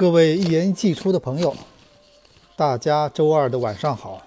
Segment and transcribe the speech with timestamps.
[0.00, 1.54] 各位一言既出的朋友，
[2.56, 4.26] 大家周二的晚上好。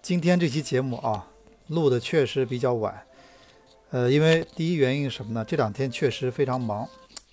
[0.00, 1.28] 今天这期节目啊，
[1.66, 3.06] 录的确实比较晚。
[3.90, 5.44] 呃，因为第一原因是什么呢？
[5.44, 6.88] 这两天确实非常忙。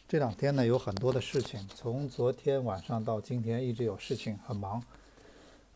[0.06, 4.84] 这两天呢有很多的事情，从昨天晚上到今天一直有事情，很忙。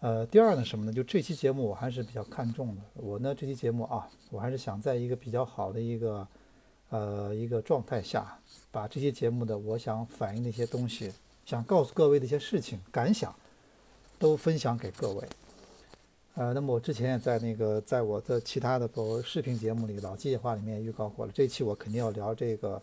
[0.02, 0.92] 呃，第二呢什么呢？
[0.92, 2.82] 就这期节目我还是比较看重的。
[2.96, 6.28] 我呢这期节目啊，我还是想在一个比较好的一个
[6.90, 8.38] 呃一个状态下，
[8.70, 11.10] 把这些节目的我想反映的一些东西。
[11.46, 13.34] 想告诉各位的一些事情感想，
[14.18, 15.28] 都分享给各位。
[16.36, 21.32] 呃，那么我之前也在那个在我的其他的播视频节目里，老计划里面预告过了。
[21.32, 22.82] 这期我肯定要聊这个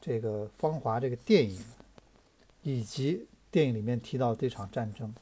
[0.00, 1.60] 这个《芳华》这个电影，
[2.62, 5.12] 以及电影里面提到这场战争，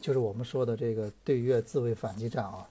[0.00, 2.66] 就是我们说的这个对越自卫反击战啊。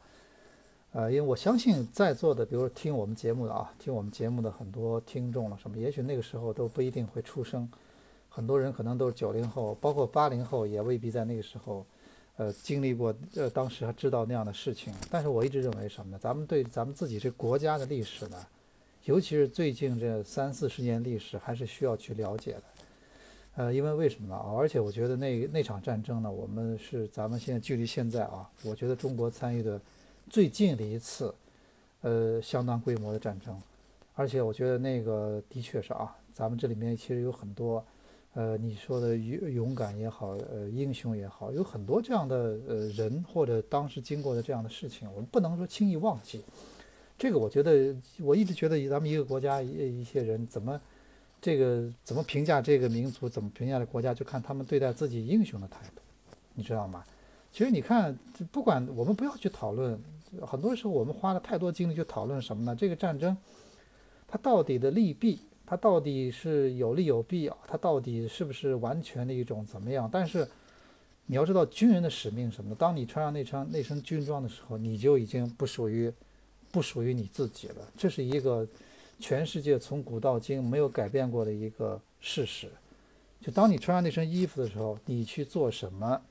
[0.93, 7.69] 呃，因为我相信在座的，比如听我们节目的啊，听我们节目的很多听众了什么，也许那个时候都不一定会出声。
[8.35, 11.85] 很多人可能都是九零后，包括八零后，也未必在那个时候，
[12.35, 14.91] 呃，经历过，呃，当时还知道那样的事情。
[15.11, 16.19] 但是我一直认为什么呢？
[16.19, 18.43] 咱们对咱们自己这国家的历史呢，
[19.03, 22.63] 尤其是最近这三四十年历史，还是需要去了解的。
[23.55, 24.35] 呃，因为为什么呢？
[24.57, 29.79] 而且我觉得那那场战争呢，我们是咱们现在距离现在啊，我觉得中国参与的
[30.27, 31.31] 最近的一次，
[32.01, 33.55] 呃，相当规模的战争。
[34.15, 37.85] 而且我觉得那个的确是啊，咱们这里面其实有很多。
[38.33, 42.35] 呃，你说的勇勇敢也好，呃，英雄也好，有很多这样的
[42.67, 46.43] 呃人或者当时经过的这样的事情，我们不能说轻易忘记。
[47.15, 50.81] 这个我觉得，我一直觉得咱们一个国家一一些人怎么
[51.39, 56.01] 这个怎么评价这个民族，怎么评价的国家，就看他们对待自己英雄的态度，
[56.55, 57.03] 你知道吗？
[57.51, 58.17] 其实你看，
[58.51, 60.01] 不管我们不要去讨论，
[60.41, 62.75] 很多时候我们花了太多精力去讨论什么呢？
[62.75, 63.37] 这个战争
[64.27, 65.39] 它到底的利弊？
[65.73, 67.57] 它到底是有利有弊啊？
[67.67, 70.07] 它到底是不是完全的一种怎么样？
[70.11, 70.47] 但是
[71.25, 72.75] 你要知道，军人的使命什么？
[72.75, 76.13] 当你穿上那身那身军装的时候，你就已经不属于
[76.71, 77.77] 不属于你自己了。
[77.97, 78.67] 这是一个
[79.17, 82.69] 全世界从古到今没有改变过的一个事实。
[83.41, 86.21] 就当你穿上那身衣服的时候，你去做什么，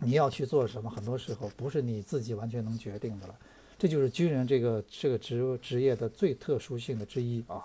[0.00, 3.34] 你要去做什么，很多时候不是你自己完全能决定的了。
[3.78, 7.64] 这就是军人这个这个职职业的最特殊性的之一啊。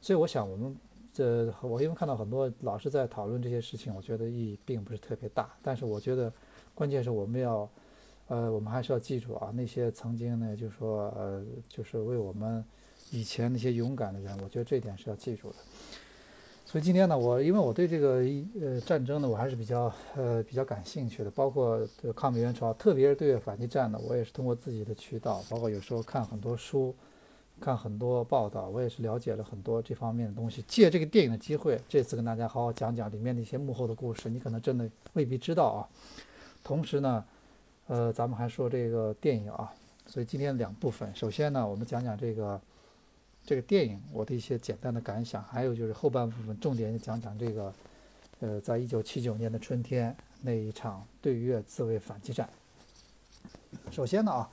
[0.00, 0.76] 所以我想，我们
[1.12, 5.52] 这我因为看到很多老师在讨论这些事情，我觉得意义并不是特别大。
[5.60, 6.32] 但是我觉得，
[6.74, 7.68] 关键是我们要，
[8.28, 12.64] 呃，我们还是要记住啊，那些曾经呢，就是说，呃，就是为我们
[13.10, 15.56] 以前那些勇敢的人，我觉得这一点是要记住的。
[16.64, 18.22] 所以今天呢，我因为我对这个
[18.60, 21.80] 呃战争呢，我还是比较呃比较感兴趣的，包括
[22.14, 26.94] 抗美援朝，特别是对越反击战呢，我也是通过自己的渠道，包括有时候看很多书。
[27.60, 30.62] 看很多报道，我也是了解了很多这方面的东西。
[30.66, 35.88] 借这个电影的机会，这次跟大家好好讲讲里面的一些幕后的故事，你可能真的未必知道啊。
[36.62, 37.24] 同时呢，
[37.86, 39.72] 呃，咱们还说这个电影啊，
[40.06, 41.14] 所以今天两部分。
[41.14, 42.60] 首先呢，我们讲讲这个
[43.44, 47.74] 这个电影我的一些简单的感想，还有就是后半部分重点讲讲这个，
[48.40, 52.48] 呃，在一九七九年的春天那一场对越自卫反击战。
[53.90, 54.48] 首先呢啊。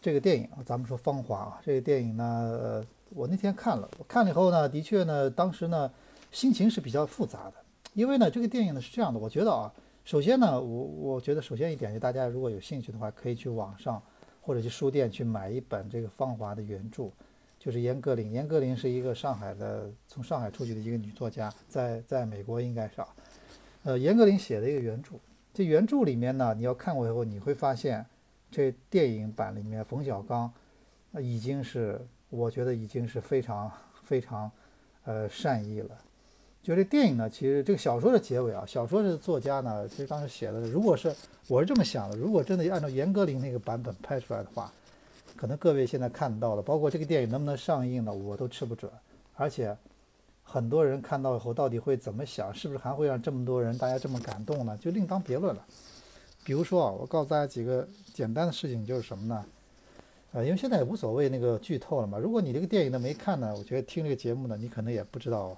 [0.00, 5.92] 这个电影啊，咱们说《芳华》啊，这个电影呢，我那天看了，我看了以后呢，的确呢，当时呢，
[6.30, 7.54] 心情是比较复杂的，
[7.92, 9.70] 因为呢，这个电影呢是这样的，我觉得啊，
[10.06, 14.02] 首先呢，我我觉得首先一点，就大家如果有兴趣的话，可以去网上
[14.40, 17.10] 或者去书店去买一本这个《芳华》的原著，
[17.58, 23.08] 就是严歌苓，严歌苓是一个上海的，从上海出去的一个女作家，在在美国应该是啊，
[23.84, 25.16] 呃，严歌苓写的一个原著，
[25.52, 28.06] 这原著里面呢，你要看过以后，你会发现。
[28.50, 30.52] 这电影版里面，冯小刚，
[31.20, 33.70] 已经是我觉得已经是非常
[34.04, 34.50] 非常，
[35.04, 35.90] 呃，善意了。
[36.62, 41.14] 就这电影呢，其实这个小说的结尾啊，小说的作家呢，其实当时写的，如果是
[41.48, 44.70] 我是这么想的，如果真的按照严歌苓那个版本拍出来的话，
[45.36, 48.92] 可能各位现在看到的，包括这个电影能不能上映呢，我都吃不准。
[49.36, 49.74] 而且
[50.42, 54.76] 很多人看到以后到底会怎么想，是不是还会让这么多人大家这么感动呢？
[54.76, 55.64] 就另当别论了。
[56.42, 59.44] 比如说啊，我告诉大家几个简单的事情，就是什么呢？
[60.32, 62.16] 呃，因为现在也无所谓那个剧透了嘛。
[62.16, 65.56] 如果你这个电影呢没看呢，我觉得听这个节目呢，你可能也不知道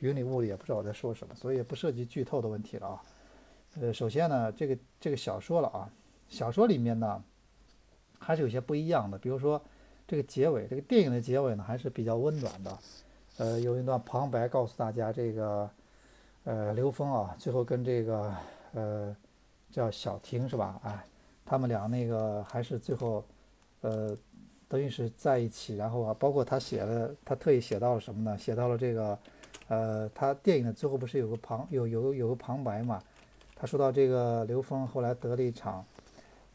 [0.00, 3.02] 云里雾里，也不知道我在说什么，所以也不涉及剧透的问题了啊。
[3.80, 5.88] 呃，首先呢，这个这个小说了啊，
[6.28, 7.22] 小说里面呢
[8.18, 9.18] 还是有些不一样的。
[9.18, 9.60] 比如说
[10.08, 12.78] 这个结尾，这个电影的结尾呢还是比较温暖的。
[13.36, 15.68] 呃，有一段旁白告诉大家，这个
[16.44, 18.34] 呃刘峰啊，最后跟这个
[18.72, 19.16] 呃。
[19.74, 20.80] 叫小婷是吧？
[20.84, 21.04] 哎，
[21.44, 23.24] 他们俩那个还是最后，
[23.80, 24.16] 呃，
[24.68, 25.74] 等于是在一起。
[25.74, 28.38] 然后啊，包括他写了，他特意写到了什么呢？
[28.38, 29.18] 写到了这个，
[29.66, 33.02] 呃，他电影的最后不是有个旁有有有个旁白嘛？
[33.56, 35.84] 他说到这个刘峰后来得了一场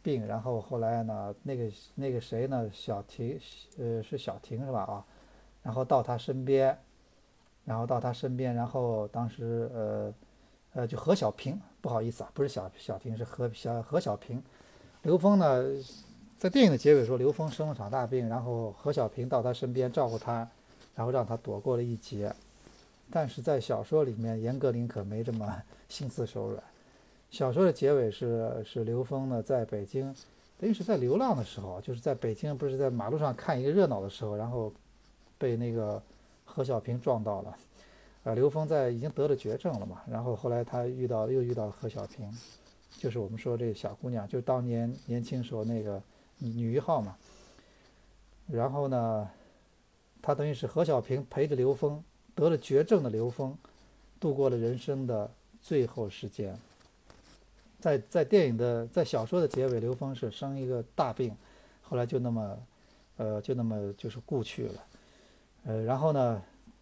[0.01, 3.37] 病，然后后来呢，那个那个谁呢，小婷，
[3.77, 4.83] 呃，是小婷是吧？
[4.83, 5.05] 啊，
[5.61, 6.79] 然后到他身边，
[7.65, 10.13] 然后到他身边，然后当时呃
[10.71, 14.41] 呃，就何小平，不好意思啊，不是小小婷，是何小何小平。
[15.03, 15.63] 刘峰呢，
[16.37, 20.47] 在电影的结尾说，刘峰生了场大病，然后何小平到他身边照顾他，
[20.95, 22.33] 然后让他躲过了一劫。
[23.09, 26.63] 但是在小说里面，严歌苓可没这么心慈手软。
[27.31, 30.13] 小说的结尾是是刘峰呢，在北京，
[30.57, 34.71] 等于是在流浪的时候，就是在北京，不是在马路上看一个热闹的时候，然后
[35.37, 36.01] 被那个
[36.43, 37.55] 何小平撞到了。
[38.29, 42.31] 呃，刘峰在已经得了绝症了嘛，然后后来他遇到又遇到何小平。
[42.91, 45.99] 就是我们说这小姑娘，就当年年轻时候那个
[46.37, 47.17] 女一号嘛。
[48.45, 49.27] 然后呢，
[50.21, 52.03] 他等于是何小平陪着刘峰
[52.35, 53.57] 得了绝症的刘峰，
[54.19, 56.55] 度过了人生的最后时间。
[57.79, 61.35] 在在电影的在小说的结尾，刘峰是生一个大病，
[61.81, 62.59] 后来就那么，
[63.17, 64.83] 呃，就那么就是故去了。
[65.63, 66.39] 呃，然后呢，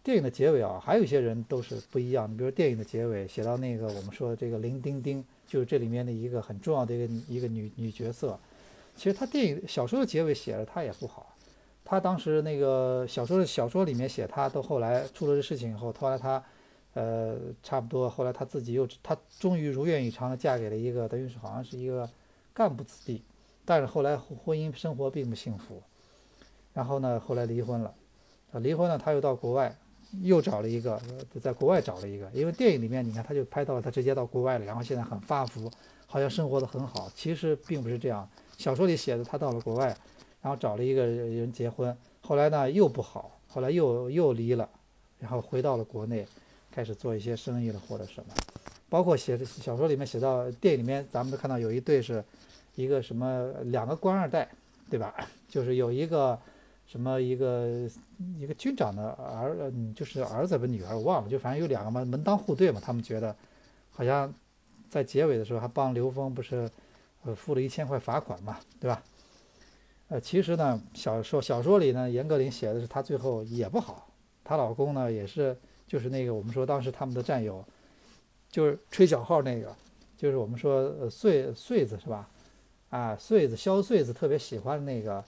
[0.08, 2.32] 电影的结尾啊，还有一些人都是不一样。
[2.32, 5.22] 你比如电影的结尾写到那个我们说的这个林丁丁。
[5.46, 8.38] 就是这里面的一个很重要的一个一个女女角色，
[8.94, 11.34] 其实她电影小说的结尾写的她也不好，
[11.86, 16.44] 她当时那个小说的小说里面写她，到后来出了这事情以后，后来她，
[16.92, 22.06] 呃，差不多后来她自己又她终于如愿以偿的嫁给了一个等于是好像是一个
[22.52, 23.22] 干部子弟，
[23.64, 25.82] 但是后来婚姻生活并不幸福，
[26.74, 27.94] 然后呢后来离婚了，
[28.52, 29.74] 啊离婚了她又到国外。
[30.22, 31.00] 又找了一个，
[31.40, 35.70] 在国外找了一个，因为电影里面你看他就拍到了他直接到国外了，然后现在很发福，
[36.06, 38.28] 好像生活的很好，其实并不是这样。
[38.56, 39.86] 小说里写的他到了国外，
[40.40, 44.68] 然后找了一个人结婚，后来呢又不好，后来又又离了，
[45.18, 46.26] 然后回到了国内，
[46.70, 48.32] 开始做一些生意了或者什么。
[48.88, 52.24] 包括写的小说里面写到电影里面，咱们都看到有一对是
[52.74, 54.48] 一个什么两个官二代，
[54.88, 55.14] 对吧？
[55.48, 56.38] 就是有一个。
[56.90, 57.86] 什么一个
[58.38, 62.80] 一个军长的儿，嗯，就是儿子不女儿，我忘了，就反正有两个嘛，门当户对嘛。
[62.82, 63.36] 他们觉得
[63.90, 64.32] 好像
[64.88, 66.66] 在结尾的时候还帮刘峰不是
[67.24, 69.02] 呃付了一千块罚款嘛，对吧？
[70.08, 74.08] 呃，其实呢，小说小说里呢，严歌苓写的是她最后也不好，
[74.42, 75.54] 她老公呢也是
[75.86, 77.62] 就是那个我们说当时他们的战友，
[78.50, 79.76] 就是吹小号那个，
[80.16, 82.26] 就是我们说呃穗穗子是吧？
[82.88, 85.22] 啊，穗子肖穗子特别喜欢那个。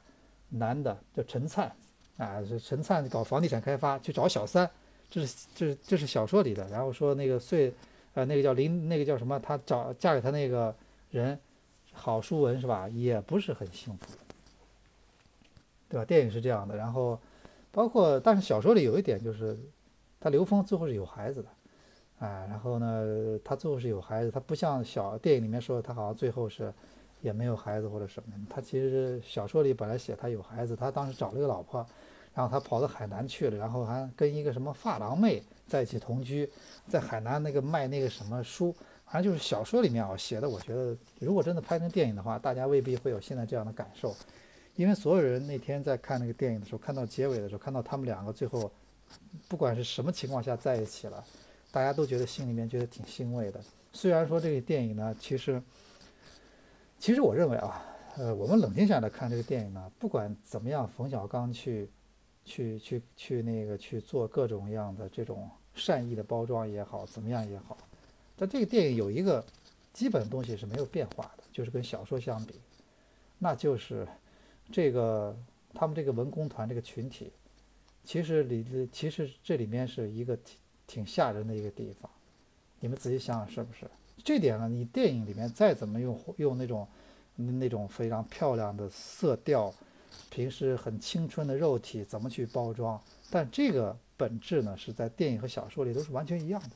[0.50, 1.73] 男的叫陈灿，
[2.16, 4.69] 啊，是陈灿搞房地产开发去找小三，
[5.09, 6.66] 这是这是这是小说里的。
[6.69, 7.73] 然后说那个岁，
[8.14, 9.38] 呃，那个叫林，那个叫什么？
[9.38, 10.75] 他找嫁给他那个
[11.11, 11.38] 人，
[11.92, 12.88] 郝淑文是吧？
[12.88, 14.16] 也不是很幸福，
[15.88, 16.04] 对吧？
[16.04, 16.76] 电影是这样的。
[16.76, 17.19] 然后
[17.71, 19.59] 包括，但是小说里有一点就是，
[20.19, 21.49] 他刘峰最后是有孩子的，
[22.26, 26.73] 啊，然后呢，他最后是有孩子，他不像小电影里面说他好像最后是。
[27.23, 31.87] 也没有孩子或者什么，他其实小说里本来写他有孩子，他当时找了一个老婆，
[32.35, 36.49] 然后他跑到海南去了，然后还跟一个什么发廊妹在一起同居，
[36.89, 38.75] 在海南那个卖那个什么书，
[39.07, 40.49] 反正就是小说里面啊写的。
[40.49, 44.15] 我觉得如果真的拍成电影的话，大家未必会有现在这样的感受，
[44.77, 48.71] 因为所有人那天在看那个电影的时候，看到结尾的时候，看到他们两个最后
[49.47, 51.23] 不管是什么情况下在一起了，
[51.71, 53.61] 大家都觉得心里面觉得挺欣慰的。
[53.93, 55.62] 虽然说这个电影呢，其实。
[57.00, 57.83] 其实我认为啊，
[58.19, 61.88] 呃，我们冷静下来看这个电影呢，不管怎么样，冯小刚去，
[62.45, 67.75] 去去去那个去做各种各样的这种善意的包装也好，怎么样也好，
[68.37, 69.42] 但这个电影有一个
[69.95, 72.54] 基本东西是没有变化的，就是跟小说相比，
[73.38, 74.07] 那就是
[74.71, 75.35] 这个
[75.73, 77.33] 他们这个文工团这个群体，
[78.04, 82.11] 其实里其实这里面是一个挺挺吓人的一个地方，
[82.78, 83.90] 你们仔细想想是不是？
[84.25, 86.87] 这点呢，你电影里面再怎么用用那种
[87.37, 89.73] 那种非常漂亮的色调，
[90.31, 93.00] 平时很青春的肉体怎么去包装？
[93.31, 96.71] 但这个本质呢，是在电影和小说里都是完全一样的，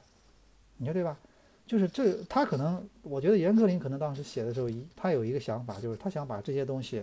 [0.76, 1.16] 你说对吧？
[1.66, 7.02] 就是这他可能，我觉得严歌苓可能当时写的时候，一他有一个想法，就是他想把这些东西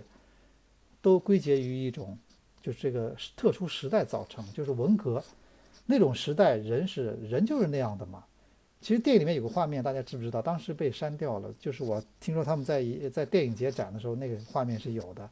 [1.00, 2.16] 都归结于一种，
[2.62, 5.22] 就是这个特殊时代造成，就是文革
[5.86, 8.24] 那种时代，人是人就是那样的嘛。
[8.82, 10.42] 其实电影里面有个画面，大家知不知道？
[10.42, 11.54] 当时被删掉了。
[11.60, 15.30] 就是我听说他们在在电影节展的时候，那个画面是有的。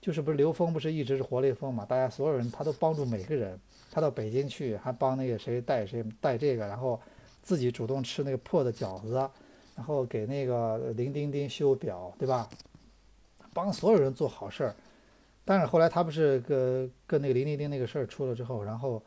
[0.00, 1.84] 就是不是刘峰不是一直是活雷锋嘛？
[1.84, 3.58] 大家所有人他都帮助每个人。
[3.90, 7.00] 他到北京去还帮那个谁带谁带这个，然后
[7.42, 9.14] 自己主动吃那个破的饺子，
[9.74, 12.48] 然后给那个林丁丁修表，对吧？
[13.52, 14.76] 帮所有人做好事儿。
[15.44, 19.02] 但是后来他不是跟跟那个林丁丁那个事儿出了之后，然后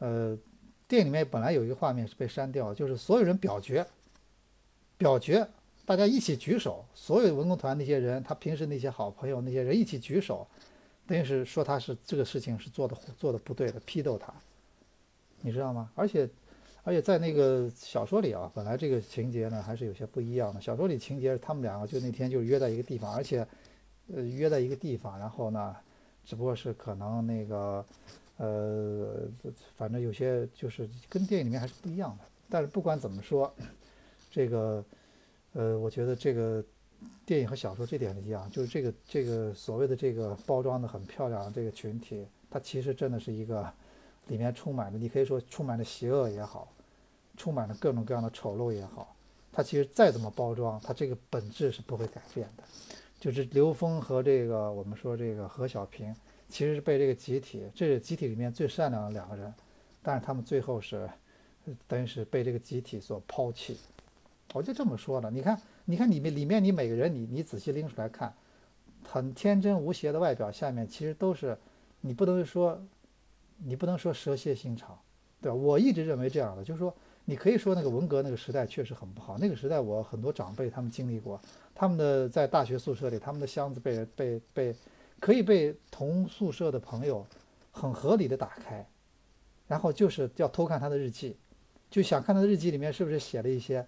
[0.00, 0.36] 呃。
[0.92, 3.86] 电影里面本来有一个画面是被删掉，就是所有人表决，
[4.98, 5.48] 表决，
[5.86, 10.46] 大家一起举手，所有文工团那些人，他平时那些好朋友那些人一起举手，
[11.06, 14.34] 等于是说他是这个事情是做的做的不对的，批斗他，
[15.40, 15.90] 你知道吗？
[15.94, 16.28] 而且，
[16.82, 20.60] 而且在那个小说里啊，本来这个情节呢还是有些不一样的。
[20.60, 23.48] 小说里情节他们两个就那天就约在一个地方，而且，
[24.14, 25.74] 呃，约在一个地方，然后呢，
[26.22, 27.82] 只不过是可能那个。
[28.42, 29.28] 呃，
[29.76, 32.24] 反正有些就是跟电影里面还是不一样的。
[32.50, 33.54] 但是不管怎么说，
[34.32, 34.84] 这个，
[35.52, 36.60] 呃，我觉得这个
[37.24, 43.72] 电影和小说这点是一样，就是这个这个所谓的这个包装的很漂亮的这个群体，它其实真的是一个
[44.26, 46.74] 里面充满了，你可以说充满了邪恶也好，
[47.36, 49.14] 充满了各种各样的丑陋也好，
[49.52, 52.64] 它其实再怎么包装，它这个本质是不会改变的。
[53.20, 56.12] 就是刘峰和这个我们说这个何小平。
[56.52, 59.52] 其实是被这个集体，这是集体里面最善良的两个人，
[60.02, 61.08] 但是他们最后是，
[61.88, 63.78] 等于是被这个集体所抛弃。
[64.52, 68.34] 我就这么说了，你看，你看里面里面你每个人，你你仔细拎出来看，
[69.02, 71.56] 很天真无邪的外表下面，其实都是，
[72.02, 72.78] 你不能说，
[73.56, 74.98] 你不能说蛇蝎心肠，
[75.40, 75.54] 对吧？
[75.54, 76.94] 我一直认为这样的，就是说，
[77.24, 81.40] 你可以说那个文革那个时代确实很不好，那个时代我很多长辈他们经历过，
[81.74, 84.76] 他们的在大学宿舍里，他们的箱子被被被。
[85.22, 87.24] 可以被同宿舍的朋友
[87.70, 88.84] 很合理的打开，
[89.68, 91.36] 然后就是要偷看他的日记，
[91.88, 93.86] 就想看他的日记里面是不是写了一些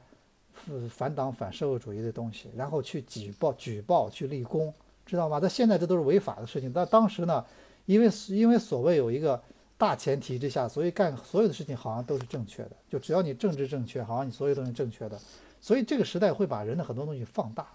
[0.88, 4.72] 反党反社会主义的东西，然后去举报举报去立功，
[5.04, 5.40] 知道吗？
[5.40, 7.44] 在现在这都是违法的事情，但当时呢，
[7.86, 9.42] 因为因为所谓有一个
[9.76, 15.18] 大前提之下，所以干所有的事情好像都是正确的，就只要你政治正确，好像你所有东西正确的，
[15.60, 17.66] 所以这个时代会把人的很多东西放大，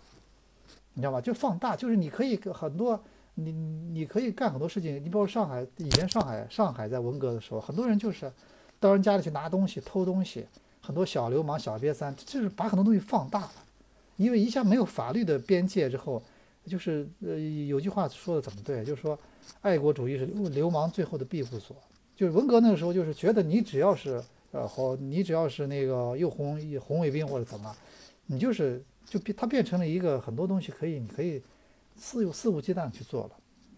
[0.94, 1.20] 你知道吗？
[1.20, 2.98] 就放大，就是你可以很多。
[3.39, 8.31] 你你可以干很多事情，你包括上海以前上海上海在文革的时候，很多人就是
[8.79, 10.46] 到人家里去拿东西偷东西，
[10.81, 13.51] 很多小流氓小瘪三就是把很多东西放大了，
[14.17, 16.22] 因为一下没有法律的边界之后，
[16.65, 19.17] 就是呃有句话说的怎么对，就是说
[19.62, 21.75] 爱国主义是流氓最后的庇护所，
[22.15, 27.75] 就是文革那个时候就是觉得你只要是呃好你只要是那个又红红卫兵或者怎么，
[28.27, 31.41] 你就是就变它变成了一个很多东西可以你可以。
[32.00, 33.32] 肆有肆无忌惮去做了，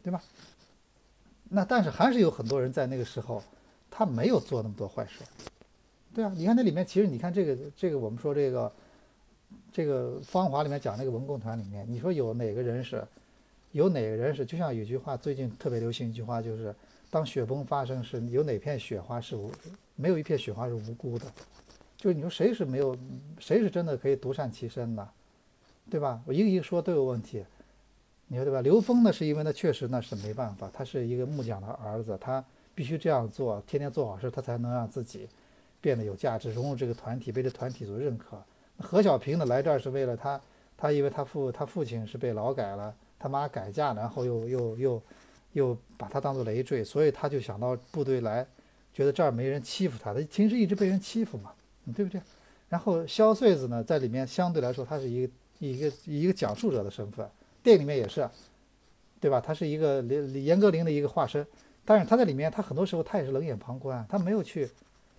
[0.04, 0.22] 对吧？
[1.50, 3.44] 那但是还是有很多人在那个时候，
[3.90, 5.22] 他没有做那么多坏事，
[6.13, 6.32] 对啊。
[6.34, 8.72] 你看那里面，其实你看这个这个，我们说这个
[9.70, 13.06] 这个《芳华》里面讲那个文工团里面，你说有哪个人是，
[13.72, 14.46] 有哪个人是？
[14.46, 16.74] 就像有句话，最近特别流行一句话，就是
[17.10, 19.51] 当雪崩发生时，有哪片雪花是无，
[19.98, 21.25] 没有一片雪花是无辜的？
[21.98, 22.98] 就是你说谁是没有，
[23.40, 25.10] 谁是真的可以独善其身的，
[25.90, 26.22] 对吧？
[26.25, 27.44] 我一个一个说都有问题。
[28.32, 28.62] 你说对吧？
[28.62, 32.42] 刘峰呢，是因为他确实那是没办法，他是一个木匠的儿子，他
[32.74, 35.28] 必须这样做，天天做好事，他才能让自己
[35.82, 38.42] 变得有价值，融入这个团体，被这团体所认可。
[38.78, 40.40] 何小平呢，来这儿是为了他，
[40.78, 45.02] 他因为他父他父亲是被劳改了，他妈改嫁，然后又又又
[45.52, 48.48] 又把他当做累赘，所以他就想到部队来，
[48.94, 51.52] 觉得这儿没人欺负他，他平时一直被人欺负嘛，
[51.94, 52.22] 对不对？
[52.70, 57.30] 然后肖穗子呢，在里面相对来说，他是一个一个一个讲述者的身份。
[57.63, 58.27] 电影里面也是，
[59.20, 59.39] 对吧？
[59.39, 61.46] 他是一个严严歌苓的一个化身，
[61.86, 64.70] 但是他在里面，他很多时候他也是冷眼旁观，他没有去，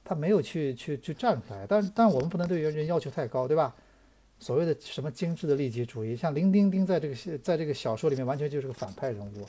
[0.04, 1.66] 他没有去去去站出来。
[1.66, 3.74] 但但我们不能对人要求太高，对吧？
[4.40, 9.46] 所谓的什么精致的利己主义，像林丁丁在这个在这个小说里面完全就是个反派人物。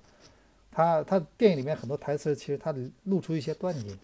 [0.70, 3.98] 他他电影里面很多台词其实他露出一些端倪。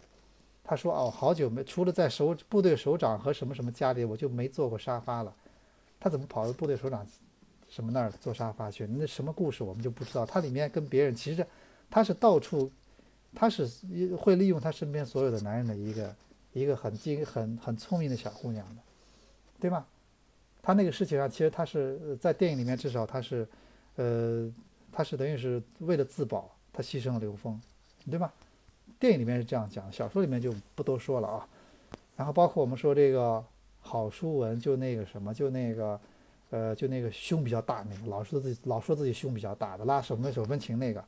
[0.64, 5.32] 他说哦，好久没除了在首部队首长和什么什么家里，我就没坐过沙发了。
[6.00, 7.06] 他怎么跑到部队首长？
[7.70, 8.88] 什么那儿坐沙发去？
[8.88, 10.26] 那什么故事我们就不知道。
[10.26, 11.46] 他里面跟别人其实，
[11.90, 12.70] 他是到处，
[13.36, 13.68] 他是
[14.18, 16.16] 会利用他身边所有的男人的一个
[16.52, 18.82] 一个很精很很聪明的小姑娘的，
[19.60, 19.86] 对吧？
[20.64, 23.48] 他那个事情上，其实他是在电影里面至少他是，
[23.96, 24.52] 呃，
[24.92, 27.60] 他是等于是为了自保，他牺牲了刘峰，
[28.10, 28.34] 对吧？
[29.00, 31.48] 电影里面是这样讲，小说里面就不多说了啊。
[32.18, 33.44] 然后包括我们说这个
[33.80, 36.00] 郝淑文，就那个什么，就那个。
[36.52, 41.04] 呃，就那个胸比较大那个，老说自己老说自己胸比较大的，拉手门手风琴那个，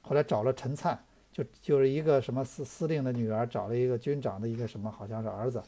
[0.00, 0.98] 后来找了陈灿，
[1.32, 5.62] 就就是一个什么司司令的女儿，找了一个军长的一个什么，好像是儿子。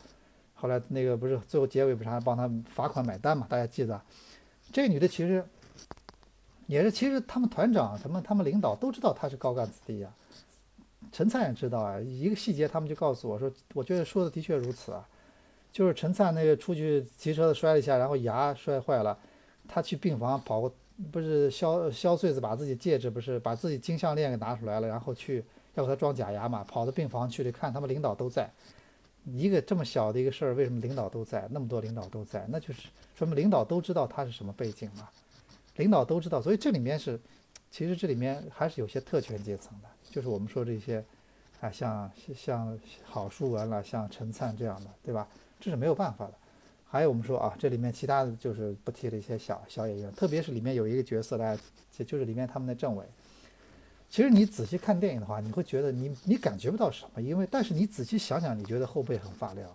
[0.53, 3.47] 后来那个不是最后结尾不是还帮他罚款买单嘛？
[3.49, 4.01] 大家记得，
[4.73, 5.45] 这个女的其实
[6.67, 10.11] 也是，其实他们团长什么，他们领导都知道她是高干子弟呀。
[11.13, 15.07] 陈灿也知道啊，一个细节他们就告诉我说，我觉得说的的确如此啊。
[15.75, 19.19] 就是陈灿那个出去骑车子摔了一下，然后牙摔坏了，
[19.67, 20.71] 他去病房跑，
[21.11, 28.49] 不是削削穗子把自己戒指不是把自己金项链给拿出来了，然后去要给他装假牙嘛，跑到病房去了看他们领导都在，
[29.25, 32.83] 一个这么小的一个事儿，为什么领导都在，那么多领导都在，那就是
[33.17, 35.09] 说明领导都知道他是什么背景嘛，
[35.75, 37.19] 领导都知道，所以这里面是，
[37.69, 41.05] 其实这里面还是有些特权阶层的，就是我们说这些，
[41.61, 45.27] 啊，像像郝淑文了，像陈灿这样的，对吧？
[45.65, 46.35] 这是没有办法的。
[46.85, 51.59] 还有我们说啊，这里面其他的就是不提了一些小小演员，特别是里面有一个角色来，
[51.91, 53.05] 就就是里面他们的政委。
[54.11, 59.67] 其实你仔细看电影的话，你会觉得你你感觉不到什么，因为但是你仔细想想，你觉得后背很发凉。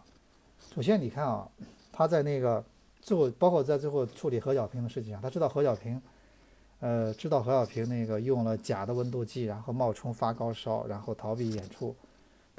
[0.76, 1.50] 首先你看啊，
[1.92, 2.64] 他在那个
[3.02, 6.00] 最后，包括在最后处理何小平的事情上，他知道何小平，
[6.82, 11.96] 呃，知道何小平那个用了假的温度计，然后冒充发高烧，然后逃避演出。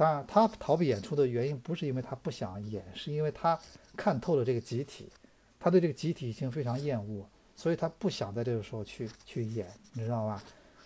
[0.01, 3.61] 当然，他逃避演出的原因不是因为他不想演，是因为他。
[3.97, 5.11] 看透了这个集体，
[5.59, 10.43] 他对这个集体已经非常厌恶，所以他不想在这个时候去去演，你知道吧？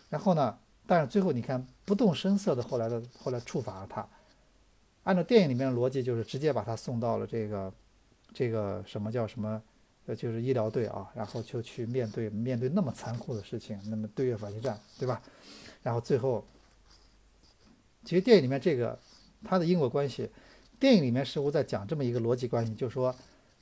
[0.08, 4.04] 然后呢，但是最后你看不动声色的后来的后来处罚了他，
[5.04, 7.72] 按照电影里面的逻辑就是直接把他送到了这个
[8.32, 9.62] 这个什么叫什么
[10.06, 15.22] 呃就是医疗队啊，然后就去面对面对那么残酷的事情，那么对越反击战对吧？
[15.84, 16.44] 然后最后，
[18.04, 18.98] 其实电影里面这个
[19.42, 20.28] 他的因果关系。
[20.80, 23.14] 电影里面似乎在讲这么一个逻辑关系，就是说，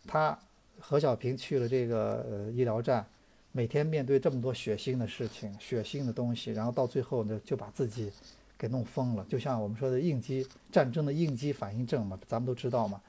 [0.09, 0.37] 他
[0.81, 3.07] 何小平去了这个呃医疗站，
[3.53, 8.11] 每天面对这么多血腥的事情、血腥的东西，然后到最后呢就把自己
[8.59, 13.01] 给弄疯了，就像我们说的应激战争的应激反应症嘛，咱们都知道嘛。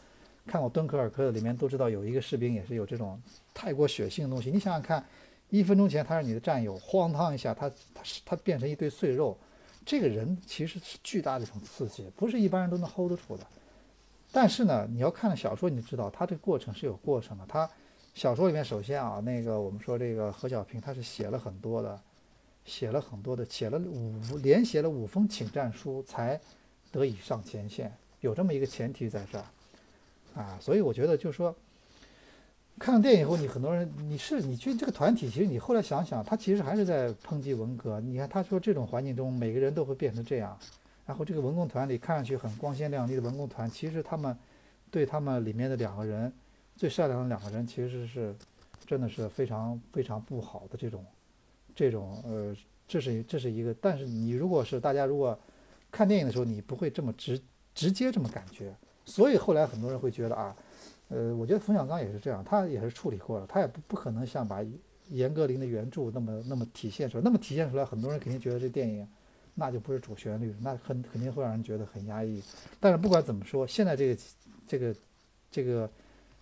[0.45, 3.19] 看过敦刻尔克的里面都知道，有一个士兵也是有这种
[3.53, 4.51] 太过血腥的东西。
[4.51, 5.03] 你想想看，
[5.49, 9.35] 一分钟前他是你的战友，哐当一下，他他是他变成一堆碎肉，
[9.85, 13.45] 这个人其实是巨大的一种刺激，不是一般人都能 hold 得住的。
[14.31, 17.45] 但是呢，你要看了小说，你就知道他这个过程是有过程的。
[17.47, 17.69] 他
[18.13, 22.01] 小说里面首先啊，那个我们说这个何小平他是写了很多的，
[22.65, 26.39] 写了很多的，写了五连写了五封请战书才
[26.91, 29.45] 得以上前线，有这么一个前提在这儿
[30.33, 30.57] 啊。
[30.59, 31.55] 所以我觉得就是说，
[32.79, 37.99] 看了电影以后，你很多人你是你去这个团体，其实你后来想想，他其实还是在抨击文革。
[37.99, 40.57] 你看他说这种环境中，每个人都会变成这样。
[41.05, 44.35] 然后这个文工团里看上去很光鲜亮丽的文工团，其实他们
[44.89, 46.31] 对他们里面的两个人，
[46.75, 48.35] 最善良的两个人，其实是
[48.85, 51.05] 真的是非常非常不好的这种
[51.75, 52.55] 这种呃，
[52.87, 53.73] 这是这是一个。
[53.75, 55.37] 但是你如果是大家如果
[55.91, 57.39] 看电影的时候，你不会这么直
[57.75, 58.73] 直接这么感觉。
[59.05, 60.55] 所以后来很多人会觉得啊，
[61.13, 64.65] 呃，我觉得冯小刚也是这样，他也是处理过了，他也不不可能像把
[65.09, 69.07] 严歌苓的原著那么那么体现出来，那么体现出来，很多人肯定觉得这电影。
[69.55, 72.41] 那就不是主旋律，那很肯定会让人觉得很压抑。
[72.79, 74.21] 但是不管怎么说，现在这个
[74.67, 74.95] 这个
[75.51, 75.89] 这个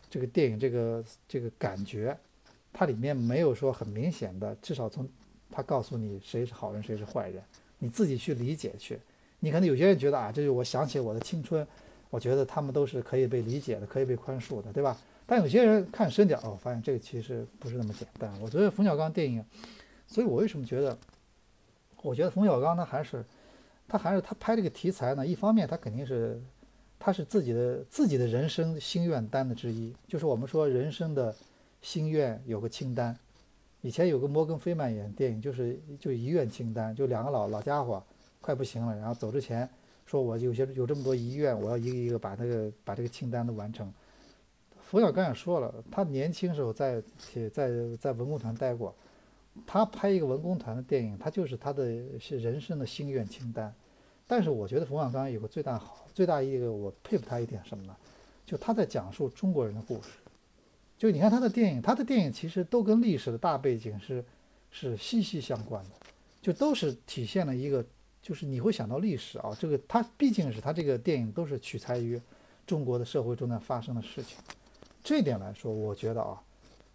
[0.10, 2.18] 这个电影这个这个感觉，
[2.72, 5.06] 它里面没有说很明显的，至少从
[5.52, 7.44] 他告诉你谁是好人谁是坏人，
[7.80, 8.98] 你自己去理解去。
[9.42, 11.68] 你可能有些人觉得啊，这就我想起我的青春，
[12.12, 14.96] 我觉得他们都是可以被理解的，可以被宽恕的，对吧？
[15.26, 18.32] 但有些人看深点哦，发现这个其实不是那么简单。
[18.40, 19.44] 我觉得冯小刚电影，
[20.06, 20.96] 所以我为什么觉得？
[22.04, 23.24] 我觉得冯小刚他还是，
[23.88, 25.26] 他还是他拍这个题材呢。
[25.26, 26.42] 一方面他肯定是，
[27.00, 29.96] 他是自己的自己的人生心愿单的之一。
[30.08, 31.34] 就是我们说人生的
[31.82, 33.16] 心愿有个清单。
[33.82, 38.04] 以前有个摩根·费曼演电影，就是就遗愿清单，就两个老老家伙
[38.42, 39.70] 快不行了，然后走之前
[40.12, 43.90] 说：“我有些有这么多遗愿，我要一个一个把那个把这个清单都完成。”
[44.84, 47.02] 冯小刚也说了，他年轻时候在
[47.54, 48.94] 在在文工团待过。
[49.66, 53.74] 他拍一个文工团的电影，他就是他的是人生的心愿清单。
[54.28, 57.96] 但是我觉得冯小刚有个最大好、最大一个我佩服他一点什么呢？
[58.46, 60.10] 就他在讲述中国人的故事。
[60.98, 64.24] 就你看他的电影，他的电影其实都跟历史的大背景是
[64.72, 65.92] 是息息相关的，
[66.42, 67.86] 就都是体现了一个，
[68.22, 69.56] 就是你会想到历史啊。
[69.60, 72.22] 这个它毕竟是它这个电影都是取材于
[72.66, 74.38] 中国的社会中在发生的事情。
[75.04, 76.42] 这点来说，我觉得啊。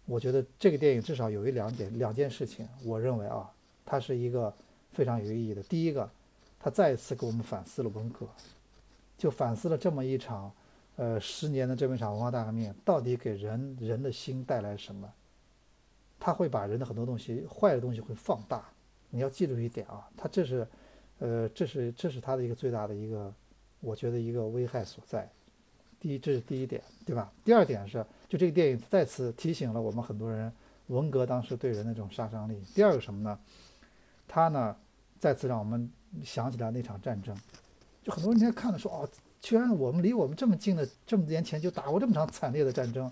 [0.09, 3.51] 我觉得这个电影至少有一两点两件事情，我认为啊，
[3.85, 4.53] 它是一个
[4.93, 5.61] 非常有意义的。
[5.63, 6.09] 第一个，
[6.61, 8.25] 它再一次给我们反思了文革，
[9.17, 10.49] 就反思了这么一场，
[10.95, 15.11] 呃，十年的这么一场文化大革命，到底给人人的心带来什么？
[16.17, 18.63] 它会把人的很多东西坏的东西会放大。
[19.09, 20.65] 你要记住一点啊，它这是，
[21.19, 23.33] 呃，这是这是它的一个最大的一个，
[23.79, 25.29] 我觉得一个危害所在。
[25.99, 27.31] 第一，这是第一点，对吧？
[27.43, 28.05] 第二点是。
[28.29, 30.51] 就这个电影再次提醒了我们很多人，
[30.87, 32.61] 文革当时对人的这种杀伤力。
[32.75, 33.39] 第二个什么呢？
[34.27, 34.75] 他呢
[35.17, 35.89] 再次让我们
[36.23, 37.35] 想起来那场战争。
[38.03, 43.11] 就很多人在看了说，哦，居然我们离我们这么近的这么多年前就打过这么场惨烈的战争。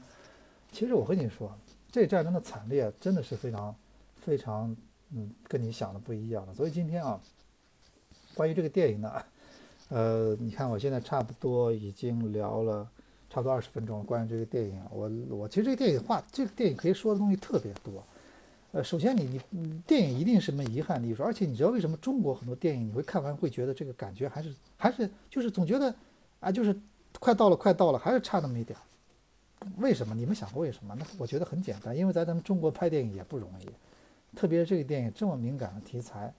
[0.72, 1.52] 其实我跟你说，
[1.92, 3.74] 这战争的惨烈真的是非常
[4.18, 4.76] 非常，
[5.12, 6.54] 嗯，跟你想的不一样的。
[6.54, 7.20] 所以今天啊，
[8.36, 9.12] 关于这个电影呢，
[9.90, 12.88] 呃，你看我现在差不多已经聊了
[13.30, 18.04] 差不多二十分钟了，关于这个电影，我我其实这个电影话，这个电影可以说的东西特别多。
[18.72, 25.96] 呃，首先你你电影一定是门遗憾的艺术，而且你知道为什么中国很多电影你会看完会觉得这个感觉还是还是就是总觉得
[26.42, 26.78] 啊就是
[27.20, 28.82] 快到了快到了，还是差那么一点儿。
[29.78, 30.14] 为什么？
[30.14, 30.94] 你们想过为什么？
[31.00, 36.32] 那我觉得很简单，因为在咱们中国拍电影也不容易，特别是这个电影这么敏感的题材，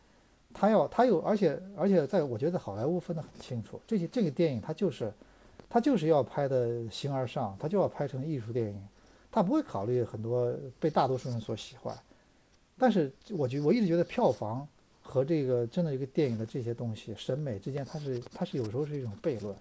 [0.58, 5.12] 他要他有，而且而且在我觉得好莱坞分得很清楚，这些这个电影他就是
[5.68, 8.88] 他就是要拍的形而上，他就要拍成艺术电影，
[9.30, 11.94] 他不会考虑很多被大多数人所喜欢。
[12.78, 14.66] 但是我觉我一直觉得票房
[15.02, 19.54] 和这个真的一个电影的这些东西审美之间，它是它是有时候是一种悖论。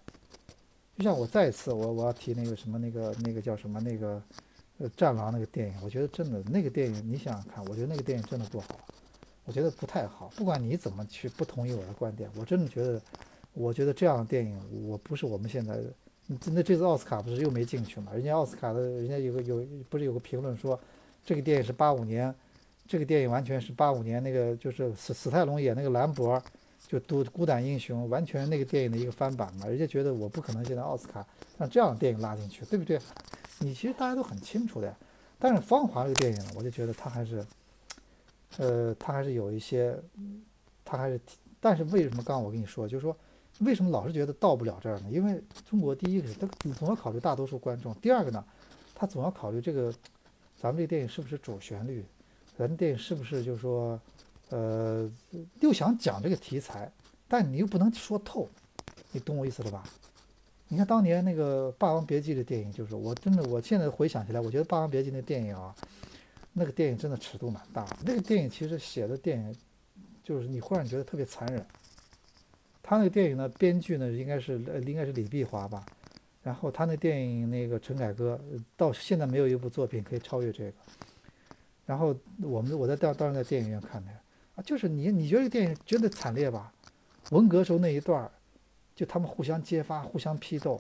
[0.98, 4.22] 就像我再次我我要提那个什么那个那个叫什么那个
[4.78, 8.68] 呃战狼那个电影，我觉得真的那个电影你想想看，我觉得那个电影真的不好，
[9.46, 10.32] 我觉得不太好。
[10.36, 13.02] 不管你怎么去不同意我的观点，我真的觉得，
[13.54, 15.84] 我觉得这样的电影我不是我们现在的。
[16.46, 18.12] 那这次奥斯卡不是又没进去嘛？
[18.14, 20.80] 人家奥斯卡的人家有个有不是有个评论说，
[21.24, 22.34] 这个电影是八五年，
[22.88, 26.42] 这个电影完全是八五年那个就是史史泰龙演那个兰博。
[26.88, 31.26] 就独孤胆英雄，完全那个电影的一个翻版嘛，人家觉得我不可能现在奥斯卡
[31.58, 33.00] 让这样的电影拉进去，对不对？
[33.58, 34.96] 你其实大家都很清楚的。
[35.40, 37.44] 但是《芳华》这个电影，我就觉得它还是，
[38.58, 39.98] 呃，他还是有一些，
[40.84, 41.20] 他还是，
[41.60, 43.16] 但是为什么刚我跟你说，就是说
[43.60, 45.10] 为什么老是觉得到不了这儿呢？
[45.12, 48.44] 因为中国第一个是它总要考虑大多数观众，第二个呢，
[48.94, 49.94] 他总要考虑这个
[50.56, 52.04] 咱们这个电影是不是主旋律，
[52.58, 54.00] 咱们电影是不是就是说。
[54.50, 55.12] 呃，
[55.60, 56.90] 又想讲这个题材，
[57.28, 58.48] 但你又不能说透，
[59.12, 59.84] 你懂我意思了吧？
[60.68, 65.76] 你看当年那个《霸王别姬》的电影，就是我真的，我现在回想起来，我觉得《霸王别姬》那电影啊，
[66.58, 67.86] 那个电影真的尺度蛮大。
[68.06, 69.56] 那个电影其实写的电影，
[70.24, 71.64] 就是你忽然觉得特别残忍。
[72.82, 75.86] 他那个电影呢，编剧呢应该是呃应该是李碧华吧，
[76.42, 78.40] 然后他那电影那个陈凯歌，
[78.78, 80.74] 到现在没有一部作品可以超越这个。
[81.86, 84.12] 然后我们我在当当时在电影院看的。
[84.56, 86.72] 啊，就是你，你觉得这个电影觉得惨烈吧？
[87.32, 88.32] 文革时候那一段儿，
[88.96, 90.80] 就他们互相揭发、互相批斗，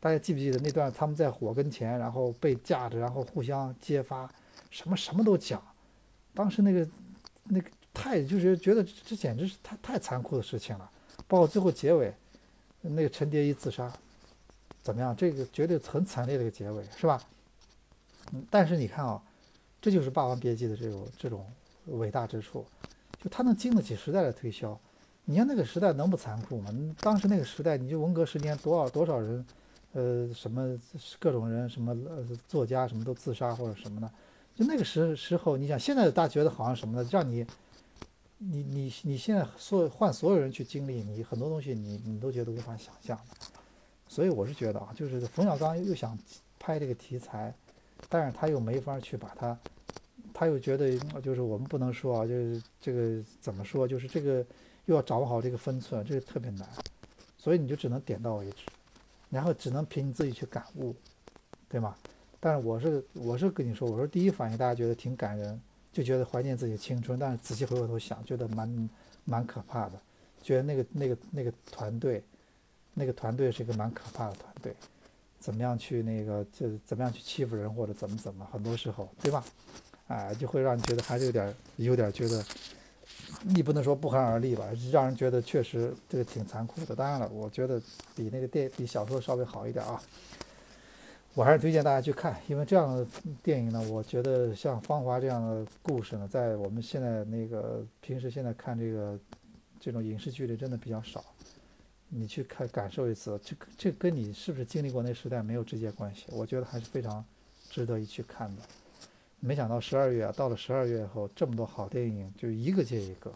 [0.00, 0.90] 大家记不记得那段？
[0.90, 4.28] 他们在火跟前，然后被架着，然后互相揭发，
[4.74, 5.62] 什么什么都讲。
[6.34, 6.88] 当时那个
[7.44, 10.90] 那个太就是觉得这简直是太太残酷的事情了。
[11.28, 12.12] 包括最后结尾，
[12.80, 13.90] 那个陈蝶衣自杀，
[14.82, 15.14] 怎么样？
[15.14, 17.22] 这个绝对很惨烈的一个结尾，是吧？
[18.32, 19.22] 嗯，但是你看啊，
[19.80, 21.46] 这就是《霸王别姬》的这种这种
[21.86, 22.66] 伟大之处。
[23.22, 24.78] 就他能经得起时代的推销，
[25.24, 26.70] 你看那个时代能不残酷吗？
[27.00, 29.46] 当时那个时代，你就文革十年，多少多少人，
[29.92, 30.76] 呃，什么
[31.20, 34.10] 各种人，什么呃作家什么都自杀或者什么的，
[34.54, 37.08] 就那个时时候，你想现在大家觉得好像什么呢？
[37.10, 37.46] 让你，
[38.38, 43.18] 你你你现在所换所有人去经历，你很多东西你你都觉得无法想象。
[44.06, 46.16] 所以我是觉得啊，就是冯小刚又想
[46.58, 47.52] 拍这个题材，
[48.08, 49.58] 但是他又没法去把它。
[50.36, 54.44] 他又觉得，就是我们不能说啊，就是这个怎么说，就是这个
[54.86, 56.68] 又要掌握好这个分寸，这个特别难，
[57.38, 58.64] 所以你就只能点到为止，
[59.30, 60.92] 然后只能凭你自己去感悟，
[61.68, 61.94] 对吗？
[62.44, 65.58] 但是我是我是跟你说，我说第一反应大家觉得挺感人，
[65.90, 68.90] 就觉得怀念自己青春，但是仔细回过头想，觉得蛮
[69.24, 69.92] 蛮可怕的，
[70.42, 72.22] 觉得那个那个那个团队，
[72.92, 74.76] 那个团队是一个蛮可怕的团队，
[75.40, 79.42] 怎么样去那个就怎么样去欺负人或者怎么怎么，很多时候，对吧？
[80.08, 82.44] 哎，就会让你觉得还是有点，有点觉得，
[83.40, 86.94] 你不能说不寒而栗吧，让人觉得确实这个挺残酷的。
[86.94, 87.80] 当然了，我觉得
[88.14, 89.98] 比那个电比小说稍微好一点啊。
[91.34, 93.04] 我还是推荐大家去看，因为这样的
[93.42, 99.18] 电影呢，我觉得像《芳华》这样的故事呢，在我们现在那个平时现在看这个
[99.80, 101.24] 这种影视剧里真的比较少。
[102.08, 106.26] 你去看感受一次，这这跟你是不是经历过那时代没有直接关系。
[106.28, 107.24] 我觉得还是非常
[107.68, 108.62] 值得一去看的。
[109.40, 113.32] 没想到十二月啊，到了十二月以后，这么多好电影，就一个接一个，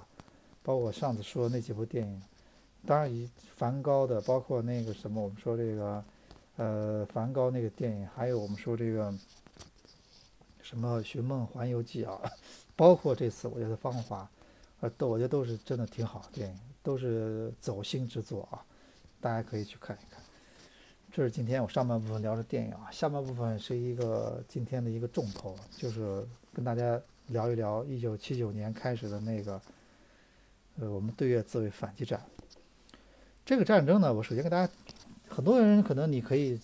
[0.62, 2.22] 包括上次说的那几部电影，
[2.86, 6.04] 当然以梵高的，包括那个什么，我们说这个，
[6.58, 9.14] 呃，梵高那个电影，还有我们说这个
[10.60, 12.20] 什么《寻梦环游记》啊，
[12.74, 14.22] 包括这次我觉得《芳华》，
[14.80, 18.58] 呃，都我觉得都是真的挺好的电影，都是走心之作啊，
[19.20, 20.20] 大家可以去看一看。
[21.12, 29.62] 这是今天我上半部分聊的电影啊，下半部分是一个今天的一个重头，就是跟大家聊一聊一九七九年开始的那个，
[30.80, 32.20] 呃，我们对越自卫反击战。
[33.46, 34.72] 这个战争呢，我首先跟大家，
[35.28, 36.58] 很多人可能你可以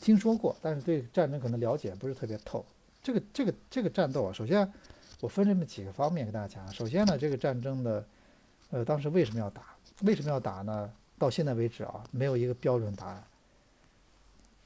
[0.00, 2.64] 听说过，但是对战争可能了解不是特别透。
[3.02, 4.70] 这个这个这个战斗啊，首先
[5.20, 6.72] 我分这么几个方面跟大家讲。
[6.72, 8.04] 首先呢，这个战争的，
[8.70, 9.62] 呃，当时为什么要打？
[10.02, 10.90] 为什么要打呢？
[11.18, 13.24] 到现在为止啊，没有一个标准答案。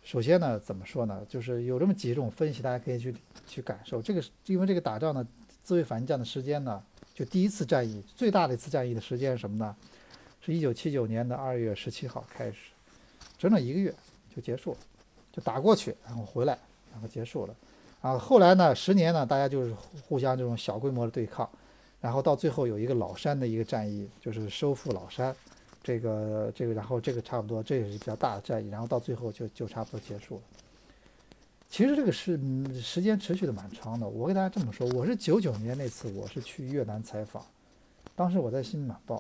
[0.03, 1.25] 首先呢，怎么说呢？
[1.29, 3.15] 就是有这么几种分析，大家可以去
[3.47, 4.03] 去感受。
[4.03, 5.27] 这个因为这个打仗呢，
[5.63, 6.83] 自卫反击战的时间呢，
[7.15, 9.77] 就第一次战役最大的一次战役的时间是什么呢？
[10.45, 12.73] 是一九七九年的二月十七号开始，
[13.39, 13.95] 整整一个月
[14.35, 14.79] 就结束了，
[15.33, 16.59] 就打过去，然后回来，
[16.93, 17.55] 然后结束了。
[18.01, 19.73] 啊，后来呢，十年呢，大家就是
[20.09, 21.49] 互相这种小规模的对抗，
[22.01, 25.35] 然后到最后有一个老山的一个战役，就是收复老山。
[25.85, 30.43] 这个这个，然后这个差不多，这也是比较大的战役，然后到最后就就差不多结束了。
[31.69, 32.39] 其实这个是
[32.81, 34.09] 时间持续的蛮长的。
[34.09, 37.45] 我给大家这么说，我是九九年那次，我是去越南采访，
[38.15, 39.17] 当时我在《新马报》，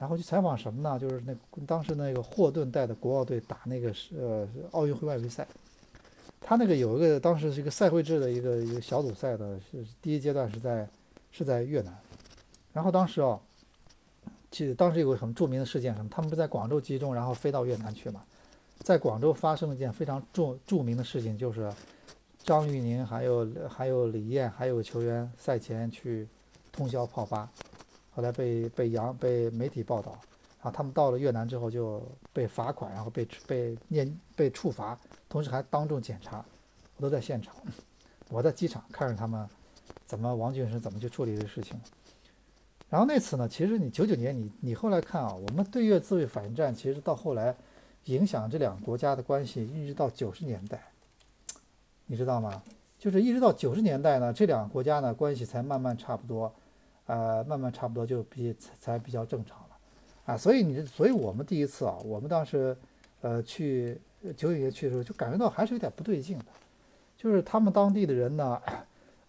[0.00, 0.98] 然后去采访什么呢？
[0.98, 1.32] 就是那
[1.64, 5.46] 当时那个霍顿带的国奥队打那个是呃奥运会外围赛，
[6.40, 10.88] 他那个有一个当时是一个赛会制的一个一个小组赛的，是第一阶段是在
[11.30, 11.96] 是在越南，
[12.72, 13.38] 然后当时啊。
[14.52, 16.10] 其实当时有个很著名的事件，什么？
[16.10, 18.20] 他们不在广州集中，然后飞到越南去嘛？
[18.80, 21.72] 在广州发生了一件非常著著名的事情，就是
[22.42, 26.26] 张玉宁还有还有李艳还有球员赛前去
[26.72, 27.48] 通宵泡吧，
[28.10, 30.12] 后来被被扬被媒体报道，
[30.62, 36.44] 然后他们到了越南之后就被罚款，然后被被念被处罚，同时还当众检查，
[36.96, 37.54] 我都在现场，
[38.28, 39.48] 我在机场看着他们
[40.06, 41.80] 怎么王俊生怎么去处理这个事情。
[42.88, 47.54] 然后那次呢，其实你九九年，你你后来看啊，我们对越自卫反击战，其实到后来
[48.06, 50.82] 影响这两个国家的关系，一直到九十年代，
[52.06, 52.60] 你知道吗？
[52.98, 56.52] 就是一直到九十年代呢，这两个国家呢关系才慢慢差不多，
[57.10, 59.76] 呃，慢慢差不多就比才比较正常了，
[60.26, 62.76] 啊，所以你，所以我们第一次啊，我们当时
[63.22, 64.00] 呃去
[64.36, 66.44] 九九年去的时候，就感觉到还是有点不对劲的，
[67.16, 68.60] 就是他们当地的人呢。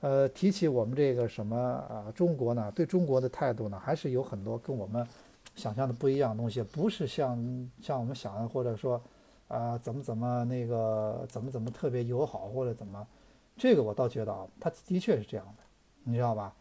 [0.03, 5.07] 呃，提起我们这个什么啊，中国呢，对中国的态度呢，还是有很多跟我们
[5.55, 7.37] 想象的不一样的东西，不是像
[7.79, 8.99] 像我们想的，或者说
[9.47, 13.05] 啊，怎么怎么那个怎么怎么特别友好或者怎么，
[13.55, 15.63] 这个我倒觉得啊，他的确是这样的，
[16.03, 16.51] 你知道吧？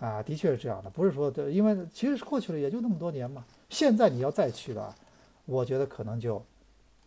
[0.00, 4.94] 啊，的确是这样的，不是说因为其实过去了也就那么多年嘛，现在你要再去的，
[5.44, 6.42] 我觉得可能就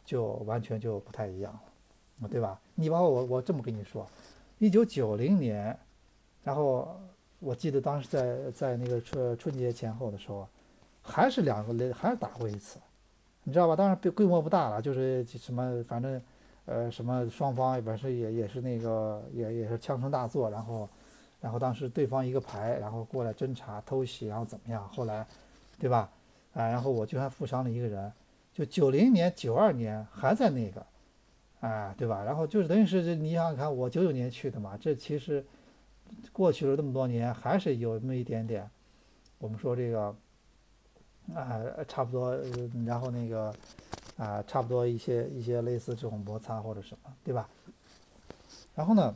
[0.06, 1.52] 就完全就不太一样
[2.22, 2.60] 了，对吧？
[2.76, 4.08] 你包括我，我这么跟你说。
[4.60, 5.78] 一九九零年，
[6.44, 6.96] 然后
[7.40, 10.48] 我记得当时在在那个春春节前后的时候，
[11.02, 12.80] 还是两个雷还是打过一次，
[13.44, 13.76] 你知道吧？
[13.76, 16.22] 当然规规模不大了，就是什么反正
[16.66, 20.88] 呃什么双方本身也也是那个也也是枪声大作，然后
[21.44, 24.88] 然后当时对方一个排，然后过来侦查偷袭，然后怎么样？
[24.88, 25.28] 后来
[25.78, 26.10] 对吧？
[26.54, 28.10] 啊，然后我就还负伤了一个人，
[28.54, 30.86] 就九零年九二年还在那个。
[31.60, 32.22] 啊，对吧？
[32.24, 35.46] 然后就是等于是，你想想看，我九九年去的嘛，这其实
[36.34, 38.70] 过去了这么多年，还是有那么一点点。
[39.38, 40.14] 我们说这个
[41.34, 42.38] 啊，差不多，
[42.86, 43.54] 然后那个
[44.18, 47.48] 啊，差不多一些一些类似这种摩擦或者什么，对吧？
[48.76, 49.16] 然后呢，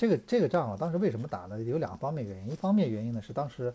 [0.00, 1.62] 这个这个仗啊，当时为什么打呢？
[1.62, 2.50] 有两方面原因。
[2.50, 3.70] 一方面原因呢是当时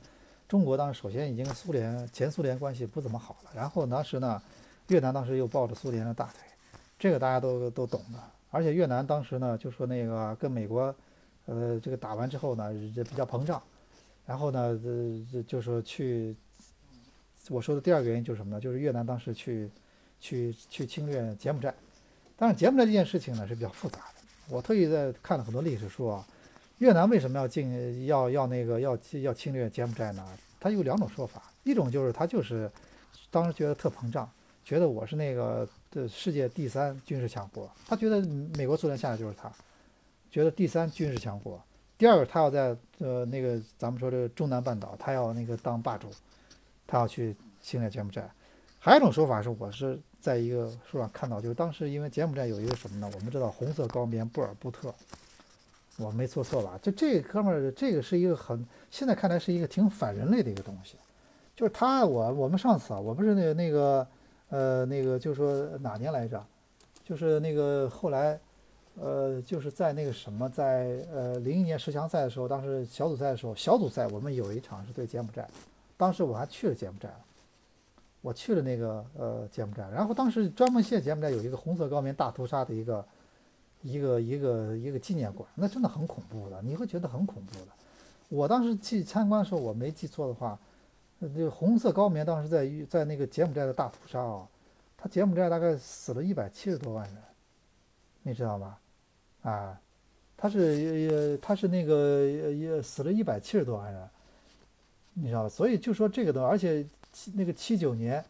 [0.48, 4.42] 中国当时首先已经跟苏联前苏联关系不怎么好了，然后当时呢，
[4.88, 6.42] 越南当时又抱着苏联的大腿。
[6.98, 8.18] 这个大家都都懂的，
[8.50, 10.96] 而且越南当时呢，就说那个跟美国，
[11.46, 13.62] 呃，这个打完之后呢，这比较膨胀，
[14.26, 14.82] 然后呢，
[15.32, 16.36] 这就说去，
[17.50, 18.60] 我说的第二个原因就是什么呢？
[18.60, 19.70] 就是越南当时去，
[20.20, 21.72] 去去侵略柬埔寨，
[22.36, 24.15] 但是柬埔寨这件事情呢是比较复杂的。
[24.50, 26.26] 我特意在看了很多历史书啊，
[26.78, 30.26] 越南为什么要进要要那个要要侵略柬埔寨呢？
[30.60, 32.72] 他有两种说法，一种就是他就是
[33.30, 34.30] 当时觉得特膨胀。
[34.64, 38.20] 觉得我是那个的世界第三军事强国，他觉得
[38.58, 39.48] 美国、苏联下来就是他，
[40.32, 41.62] 觉得第三军事强国。
[42.00, 46.10] 第二个，他要在呃那个咱们说这个中南半岛，他要那个当霸主，
[46.88, 48.28] 他要去侵略柬埔寨。
[48.80, 53.08] 还有一种说法是，我是在一个书上看到，就是当时因为柬埔寨有一个什么呢？
[53.14, 54.92] 我们知道红色高棉布尔布特，
[55.98, 56.80] 我没说错吧？
[56.82, 60.96] 就这哥们儿，这个是一个很现在看来是一个挺反人类的一个东西，
[61.56, 64.08] 就是他我我们上次啊，我不是那个那个。
[64.50, 66.42] 呃，那个就是说哪年来着？
[67.04, 68.40] 就是那个后来，
[68.94, 75.50] 呃，就是在那个什么，在呃零一年十强赛的时候，当时小组赛的时候，小组赛我们有一场是对柬埔寨，
[75.98, 77.20] 当时我还去了柬埔寨了，
[78.26, 83.06] 我去了那个呃柬埔寨，然后当时专门现柬埔寨有一个红色高棉大屠杀的一个
[83.84, 87.68] 一个一个一个纪念馆，那真的很恐怖的，你会觉得很恐怖的。
[88.30, 90.58] 我当时去参观的时候，我没记错的话。
[91.22, 94.48] 这个红色高棉当时在在那个柬埔寨的大屠杀啊，
[94.98, 97.18] 他柬埔寨大概死了一百七十多万人，
[98.22, 98.78] 你知道吗？
[99.44, 99.80] 啊，
[100.36, 104.10] 他是也他是那个也死了一百七十多万人，
[105.14, 105.50] 你知道吧？
[105.50, 106.86] 所以就说这个东西，而且
[107.34, 108.24] 那个七九年，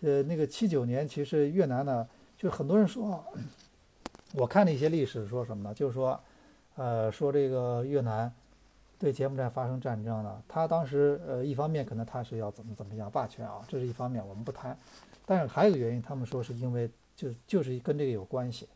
[0.00, 3.24] 呃，那个七九年，其实越南呢，就很多人说，
[4.32, 5.74] 我看了一些历史说什么呢？
[5.74, 6.18] 就是说，
[6.76, 8.32] 呃，说这个越南
[8.98, 14.76] 对柬埔寨发生战争呢，他当时呃，一方面可能他是要怎么怎么样霸权啊，这是一方面，我们不谈。
[15.24, 18.68] 但是还有一个原因，他们说是因为就就是跟这个有关系，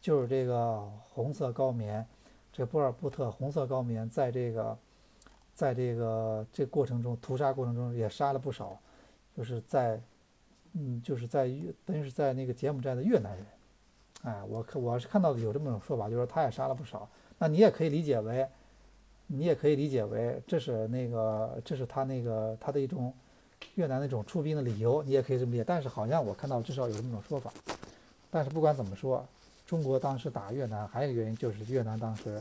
[0.00, 2.06] 就是这个红色高棉，
[2.52, 4.78] 这波尔布特红色高棉在这个
[5.54, 8.78] 在这个这过程中屠杀过程中也杀了不少，
[9.40, 9.98] 就是在。
[10.74, 13.44] 嗯，就是在越，等于是在那个柬埔寨的越南人，
[14.22, 17.08] 哎，我看我是看到的有这么种说法，就是说他也杀了不少。
[17.38, 18.46] 那你也可以理解为，
[19.26, 23.12] 你也可以理解为这是那个，这是他那个他的一种
[23.74, 25.64] 越南那种出兵的理由，你也可以这么理解。
[25.64, 27.52] 但是好像我看到至少有这么种说法。
[28.30, 29.26] 但是不管怎么说，
[29.66, 32.40] 中国当时打越南还有一个原因就是越南当时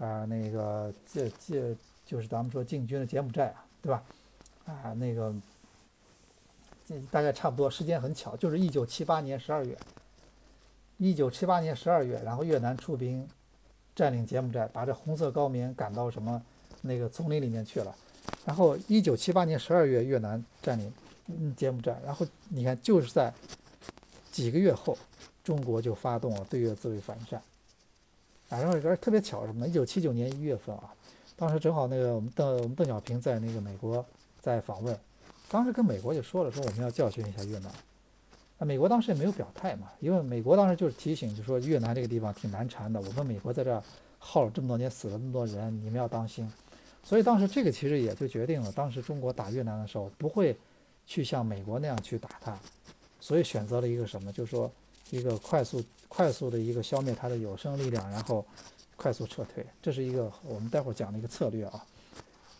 [0.00, 4.02] 啊那个借借就是咱们说进军了柬埔寨啊，对吧？
[4.66, 5.32] 啊那个。
[7.10, 9.76] 大概差不多，时间很巧，就是一九七八年十二月。
[10.98, 13.28] 一九七八年十二月，然后越南出兵
[13.94, 16.40] 占领柬埔寨，把这红色高棉赶到什么
[16.80, 17.92] 那个丛林里面去了。
[18.44, 20.92] 然后一九七八年十二月，越南占领
[21.56, 23.32] 柬埔寨，然后你看就是在
[24.30, 24.96] 几个月后，
[25.42, 27.42] 中国就发动了对越自卫反击战。
[28.48, 29.66] 然后这边特别巧什么？
[29.66, 30.94] 一九七九年一月份啊，
[31.36, 34.04] 当时正好那个我们邓我们邓小平在那个美国
[34.40, 34.96] 在访问。
[35.52, 37.70] 当时跟美国就说了，说我们要教训一下越南。
[38.56, 42.98] 那美国当时也没有表态嘛，因为美国当时就是提醒，就说越南这个地方挺难缠的。
[42.98, 43.82] 我们美国在这儿
[44.18, 46.50] 耗了这么多年，死了那么多人，你们要当心。
[47.02, 50.56] 所以当时这个其实也就决定了，当时中国打越南的时候不会
[51.06, 52.58] 去像美国那样去打它，
[53.20, 54.72] 所以选择了一个什么，就是说
[55.10, 58.42] 一个快速、快速的一个消灭它的有生力量，然后
[58.96, 59.66] 快速撤退。
[59.82, 61.84] 这是一个我们待会儿讲的一个策略啊。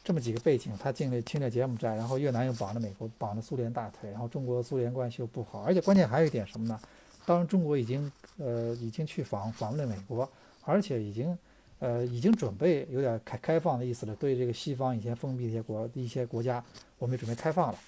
[0.05, 6.81] 这么几个背景，他进了侵略柬埔寨，然后越南又绑着美国，绑着苏联大腿，然后中国苏联关系又不好，而且关键还有一点什么呢？
[7.25, 10.29] 当中国已经呃已经去访访问了美国，
[10.65, 11.39] 而且已经
[11.79, 16.65] 呃已经准备有点开开放的意思了，对这个西方以前封闭的一些国一些国家，
[16.99, 17.79] 我们准备开放了。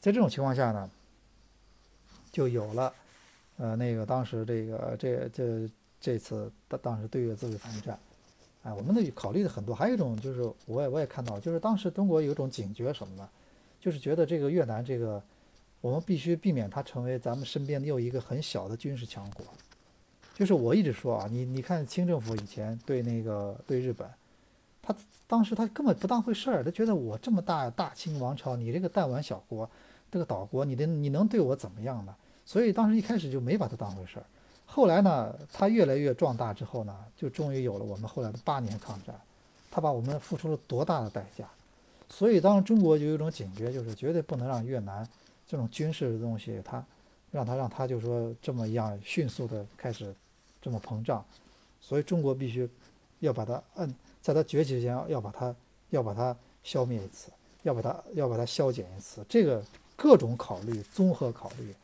[0.00, 0.90] 在这种情况下呢，
[2.32, 2.90] 就有了
[3.58, 5.70] 呃那个当时这个这这
[6.00, 7.98] 这次当当时对越自卫反击战。
[8.62, 13.28] 哎，我们的考虑的很多，还有一种就是，我也我也看到，就是当时中国有一种警觉什么呢？
[13.80, 15.22] 就是觉得这个越南这个，
[15.80, 19.46] 我们必须避免它成为咱们身边又一个很小的军事强国。
[20.34, 24.06] 就是我一直说啊，你你看清政府以前对那个对日本，
[24.82, 24.94] 他
[25.26, 29.68] 当时他根本不当回事儿，他觉得我这么大大清王朝，你这个弹丸小国，
[30.10, 32.14] 这个岛国，你的你能对我怎么样呢？
[32.44, 34.24] 所以当时一开始就没把它当回事儿。
[34.72, 39.12] 后来呢，他越来越壮大之后呢，就终于有了我们后来的八年抗战。
[39.68, 41.44] 他把我们付出了多大的代价？
[42.08, 45.06] 所以当中国就有一种警觉，就是绝对不能让越南
[45.44, 46.84] 这种军事的东西，他
[47.32, 50.14] 让他让他就说这么样迅速的开始
[50.62, 51.24] 这么膨胀。
[51.80, 52.68] 所以中国必须
[53.18, 53.92] 要把它摁，
[54.22, 55.52] 在它崛起之前要把它
[55.90, 57.32] 要把它消灭一次，
[57.64, 59.24] 要把它要把它消减一次。
[59.28, 59.60] 这个
[59.96, 61.74] 各种考虑，综合考虑。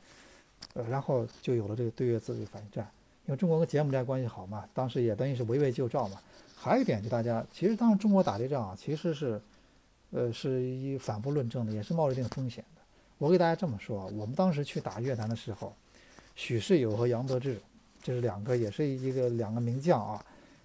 [0.76, 2.86] 呃，然后就有了这个对越自卫反击战，
[3.24, 6.20] 因为中国跟柬埔寨关系好嘛，当时也等于是围魏救赵嘛。
[6.54, 9.40] 还有一点，就大家其实当时中国打这仗啊，其实是，
[10.10, 12.82] 呃，是一反复论证的，也是冒着一定风险的。
[13.18, 15.72] 我给大家这么说，我们当时去打越南的时候，
[16.34, 17.58] 许世友和杨得志，
[18.02, 20.24] 这是两个，也是一个两个名将啊。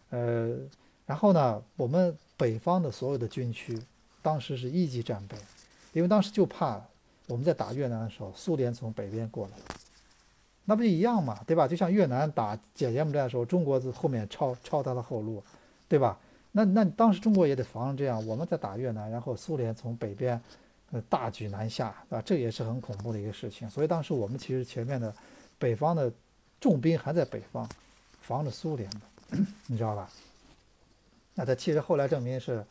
[0.10, 0.58] 呃，
[1.06, 3.80] 然后呢，我们北方的所有的军区，
[4.22, 5.38] 当时是一级战备，
[5.94, 6.82] 因为当时就怕
[7.28, 9.54] 我们在打越南的时候，苏联从北边过来。
[10.66, 11.68] 那不就一样嘛，对吧？
[11.68, 15.44] 就像越南打柬柬埔寨的时候，中国是后面抄抄他的后路，
[15.88, 16.18] 对吧？
[16.52, 20.40] 那那当时中国也得防这样，我们在打越南，然后苏联从北边，
[20.92, 22.24] 呃，大举南下，对吧？
[22.26, 23.70] 这也是很恐怖的一个事情。
[23.70, 25.14] 所以当时我们其实前面的
[25.58, 26.12] 北方的
[26.60, 27.68] 重兵还在北方，
[28.22, 29.00] 防着苏联的，
[29.68, 30.10] 你知道吧？
[31.34, 32.64] 那他其实后来证明是，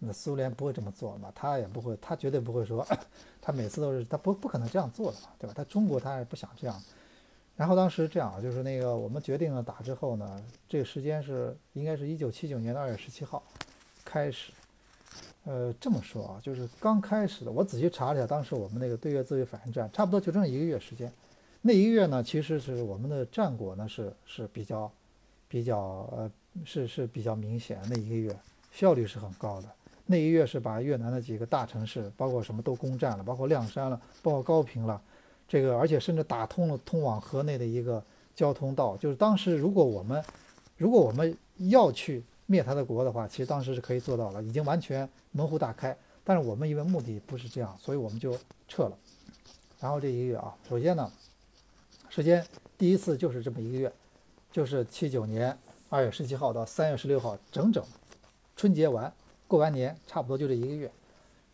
[0.00, 2.86] 那苏联不会这么做嘛，他也不会，他绝对不会说，
[3.40, 5.54] 他每次都是他不不可能这样做的嘛，对吧？
[5.56, 6.82] 他中国他也不想这样。
[7.58, 13.42] 然后当时这样，就是那个我们决定了打之后呢，这个时间是应该是一九七九年的二月十七号
[14.04, 14.52] 开始。
[15.44, 21.12] 呃，这么说啊，就是刚开始的，我仔细查了一下，当时我们那个对越自卫反应战，差不多就这么一个月时间。
[21.60, 24.88] 那一个月呢，其实是我们的战果呢是是比较
[25.48, 25.78] 比较
[26.12, 26.30] 呃
[26.64, 28.32] 是是比较明显，那一个月
[28.70, 29.68] 效率是很高的。
[30.06, 35.02] 那一个月是把越南的几个大城市，包括什么都攻占了，包括亮山了，包括高平了。
[35.48, 38.04] 这个，而且甚至打通了通往河内的一个
[38.36, 38.96] 交通道。
[38.98, 40.22] 就是当时，如果我们
[40.76, 45.96] 如果我们要去灭他的国的话，其实当时是可以做到了，已经完全门户大开。
[46.22, 48.36] 但是我们因为目的不是这样，所以我们就
[48.68, 48.98] 撤了。
[49.80, 51.10] 然后这一个月啊，首先呢，
[52.10, 52.44] 时间
[52.76, 53.90] 第一次就是这么一个月，
[54.52, 55.56] 就是七九年
[55.88, 57.82] 二月十七号到三月十六号，整整
[58.54, 59.10] 春节完
[59.46, 60.90] 过完年，差不多就这一个月。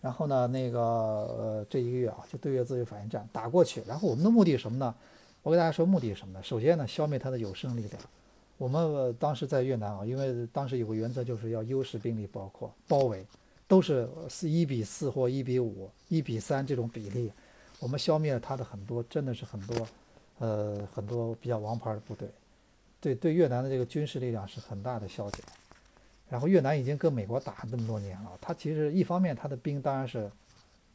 [0.04, 3.82] 然后呢，那个呃，这一个月啊，就对越自卫反应战打过去。
[3.86, 4.94] 然后我们的目的什么呢？
[5.42, 6.42] 我给大家说目的是什么呢？
[6.42, 8.02] 首先呢，消灭他的有生力量。
[8.58, 13.24] 我们当时在越南啊，因为当时有个原则，就是要优势兵力包括包围，
[13.66, 17.32] 都是是一比四或一比五、一比三这种比例。
[17.80, 19.86] 我们消灭了他的很多，真的是很多，
[20.38, 22.28] 呃，很多比较王牌的部队，
[23.00, 25.40] 对对越南的这个军事力量是很大的消减。
[26.34, 30.28] 然后越南已经跟美国打这么多年了，他其实一方面他的兵当然是，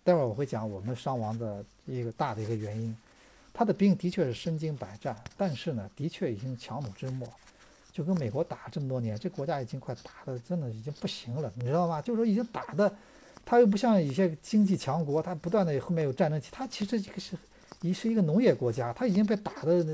[0.03, 2.93] 待会儿我会讲我们伤亡的一个大的一个原因，
[3.53, 7.25] 他的兵的确是身经百战，但是呢，的确已经强弩之末，
[7.93, 12.01] 就跟美国打这么多年，这国家已经快打的真的已经不行了，你知道吗？
[12.01, 12.93] 就是说已经打的，
[13.45, 17.37] 他又不像一些经济强国，他不断的后面有战争期，他其实这个是
[17.79, 19.85] 一是一个农业国家，他已经被打的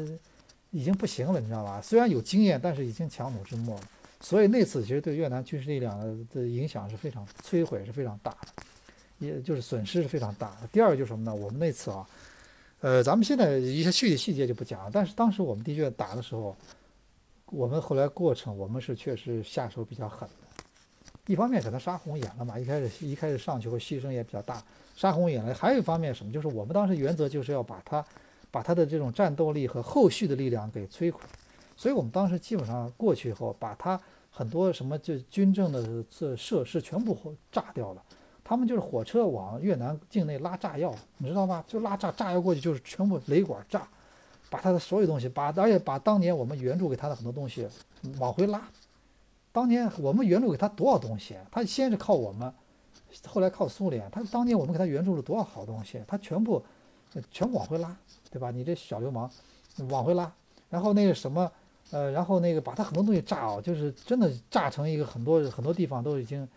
[0.71, 1.79] 已经不行了，你知道吧？
[1.83, 3.83] 虽然有经验，但是已经强弩之末了。
[4.21, 5.99] 所以那次其实对越南军事力量
[6.33, 8.63] 的影响是非常摧毁是非常大的，
[9.19, 10.67] 也就是损失是非常大的。
[10.71, 11.35] 第二个就是什么呢？
[11.35, 12.07] 我们那次啊，
[12.79, 14.89] 呃，咱们现在一些具体细节就不讲了。
[14.91, 16.55] 但是当时我们的确打的时候，
[17.47, 20.35] 我们后来过程我们是确实下手比较狠的。
[21.27, 24.63] 一方面可能杀红眼了嘛，一开始一开始上去后牺牲也比较大，
[24.95, 25.53] 杀红眼了。
[25.53, 26.31] 还有一方面什么？
[26.31, 28.03] 就是我们当时原则就是要把他
[28.49, 31.19] 把他的这种战斗力和后续的力量给摧毁。
[31.75, 33.99] 所以我们当时基本上过去以后，把他。
[34.37, 37.17] 很多什么就军政的这设施全部
[37.53, 38.03] 炸掉了，
[38.43, 41.63] 他们就是火车往越南境内拉炸药，你知道吧？
[41.65, 43.87] 就拉炸炸药过去，就是全部雷管炸，
[44.49, 47.65] 把他的所有东西，把而且把当年我们援助给他的很多东西
[48.19, 48.61] 往回拉。
[49.53, 51.37] 当年我们援助给他多少东西？
[51.49, 52.53] 他先是靠我们，
[53.25, 54.11] 后来靠苏联。
[54.11, 56.03] 他当年我们给他援助了多少好东西？
[56.05, 56.61] 他全部
[57.31, 57.95] 全往回拉，
[58.29, 58.51] 对吧？
[58.51, 59.31] 你这小流氓，
[59.87, 60.29] 往回拉，
[60.69, 61.49] 然后那个什么。
[61.91, 66.47] 呃，然后那个把他很多东西炸哦，就是真的炸成一个很多很多地方都已经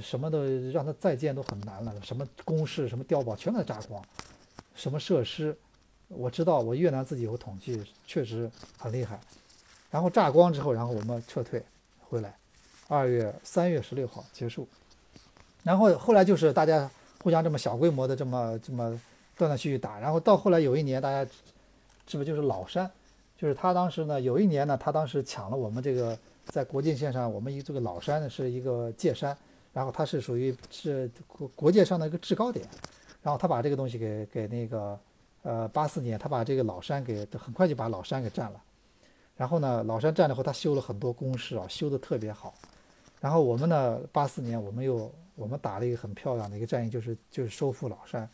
[0.00, 4.02] 什么都让他再建都很难了，什么工事、什么碉堡全给他炸光，
[4.74, 5.56] 什么设施，
[6.08, 9.18] 我知道，我越南自己有统计，确实很厉害。
[9.90, 11.64] 然后炸光之后，然后我们撤退
[12.08, 12.36] 回来，
[12.88, 14.68] 二月三月十六号结束。
[15.62, 16.90] 然后后来就是大家
[17.22, 18.90] 互相这么小规模的这么这么
[19.36, 21.28] 断断续续打，然后到后来有一年大家
[22.06, 22.90] 是不是就是老山？
[23.44, 29.36] 就是他当时呢，有一年呢，他当时抢了我们这个在国境线上，我们一这个老山呢是一个界山，
[29.70, 32.66] 然后它是属于是国国界上的一个制高点，
[33.22, 34.98] 然后他把这个东西给给那个
[35.42, 38.62] 呃八四年，他把这个老山给很快就把老山给占了，
[39.36, 42.54] 然后呢老山占了后，他修了很多工事啊，修的特别好，
[43.20, 48.26] 然后我们呢八四年我们又我们打了一个很漂亮的一个战役，就是就是收复老山，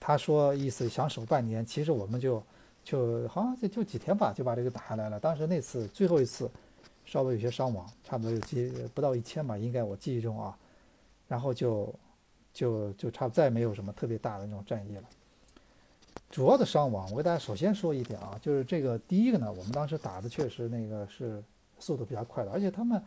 [0.00, 2.42] 他说意思想守半年，其实我们就。
[2.88, 5.20] 就好像就就几天吧，就把这个打下来了。
[5.20, 6.50] 当时那次最后一次，
[7.04, 10.56] 稍微有些伤亡，差不多有几不到一千吧，应该我记忆中啊。
[11.26, 11.94] 然后就
[12.50, 15.02] 就就差再没有什么特别大的那种战役了。
[16.30, 21.44] 主要的伤亡，我给大家首先说一点啊，就是这个第一个呢，我们当时打的确实那个是
[21.78, 23.02] 速度比较快的，而且他们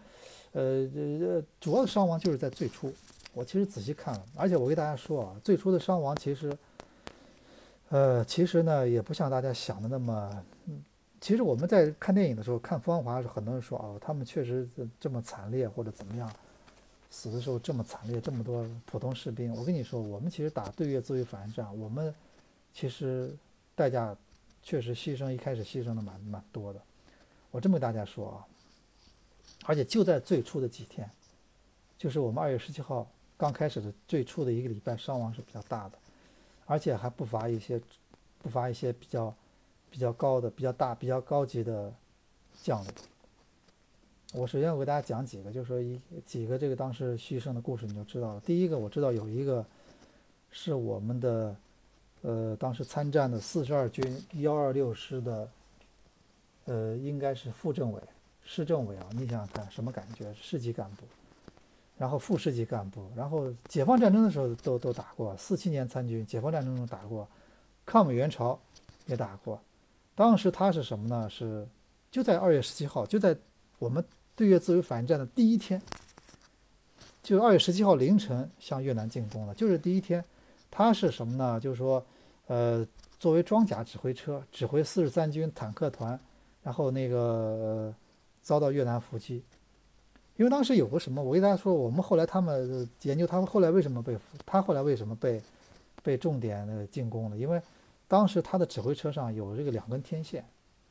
[0.52, 2.94] 呃呃主要的伤亡就是在最初。
[3.34, 6.56] 我其实仔细看了，而且我给大家说啊，最初的伤亡其实。
[7.92, 10.46] 呃，其实呢，也不像大家想的那么，
[11.20, 14.66] 其实我们在看电影的时候，看《芳华》时，很多人说哦，他们确实
[14.98, 16.32] 这么惨烈，或者怎么样，
[17.10, 19.54] 死的时候这么惨烈，这么多普通士兵。
[19.54, 22.16] 我跟你说，我们其实打对越自卫反应战，我们
[22.74, 23.36] 其实
[23.76, 24.16] 代价
[24.64, 26.82] 确实牺牲，一开始牺牲的蛮蛮多的。
[27.52, 28.48] 我这么跟大家说啊，
[29.66, 31.10] 而且就在最初的几天，
[31.98, 35.98] 就是我们二月十七号刚开始的最初的一个礼拜，伤亡是比较大的。
[36.72, 37.82] 而且还不乏一些，
[38.42, 39.36] 不乏一些比较
[39.90, 41.94] 比较高的、比较大、比较高级的
[42.64, 42.90] 将领。
[44.32, 48.40] 我首先我给大家讲几个，就是说一几个这个当时牺牲的故事，你就知道了。
[48.46, 49.66] 第一个，我知道有一个
[50.50, 51.54] 是我们的，
[52.22, 55.50] 呃，当时参战的四十二军幺二六师的，
[56.68, 58.02] 呃，应该是副政委、
[58.46, 59.06] 市政委啊。
[59.12, 60.34] 你想想看，什么感觉？
[60.36, 61.04] 市级干部。
[62.02, 67.28] 然后副市级干部，然后解放战争的时候都都打过，四七年参军，解放战争中打过，
[67.86, 68.60] 抗美援朝
[69.06, 69.62] 也打过。
[70.16, 71.30] 当时他是什么呢？
[71.30, 71.68] 是
[72.10, 73.38] 就在二月十七号，就在
[73.78, 74.04] 我们
[74.36, 75.80] 对越自卫反应战的第一天，
[77.22, 79.54] 就二月十七号凌晨向越南进攻了。
[79.54, 80.26] 就是第一天，
[80.72, 81.60] 他是什么呢？
[81.60, 82.04] 就是说，
[82.48, 82.84] 呃，
[83.20, 86.20] 作为装甲指挥车，指挥四十三军坦克团，
[86.64, 87.94] 然后那个
[88.42, 89.44] 遭到越南伏击。
[90.42, 95.40] 因为当时有个什么，我跟大家说，我们后来他们研究他们后来为什么被俘他后来为什么被
[96.02, 97.38] 被重点的进攻了？
[97.38, 97.62] 因为
[98.08, 100.44] 当时他的指挥车上有这个两根天线，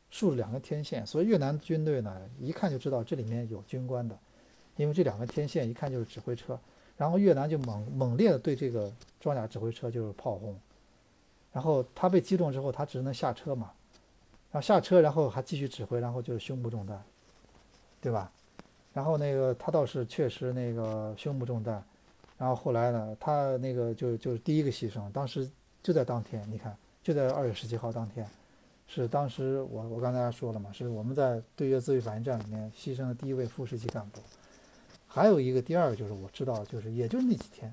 [0.09, 4.17] 竖着两根天线，所以越南军队呢一看就知道这里面有军官的，
[4.77, 6.57] 因为这两个天线一看就是指挥车，
[6.97, 8.89] 然后越南就猛猛烈的对这个
[9.19, 10.57] 装甲指挥车就是炮轰，
[11.53, 13.73] 然后他被击中之后，他只能下车嘛，
[14.53, 17.03] 然后下车，然后还继续指挥，然后就是胸部中弹，
[18.01, 18.31] 对吧？
[18.93, 21.83] 然后那个他倒是确实那个胸部中弹，
[22.37, 25.49] 然后后来呢，他那个就就是第一个牺牲，当时
[25.83, 28.27] 就在当天，你看就在二月十七号当天，
[28.89, 34.21] 是当时我我刚才说了嘛，是我们在对越自卫反应战里面牺牲的第一位副师级干部。
[35.07, 37.73] 还有一个第二个就是我知道，就是也就是那几天，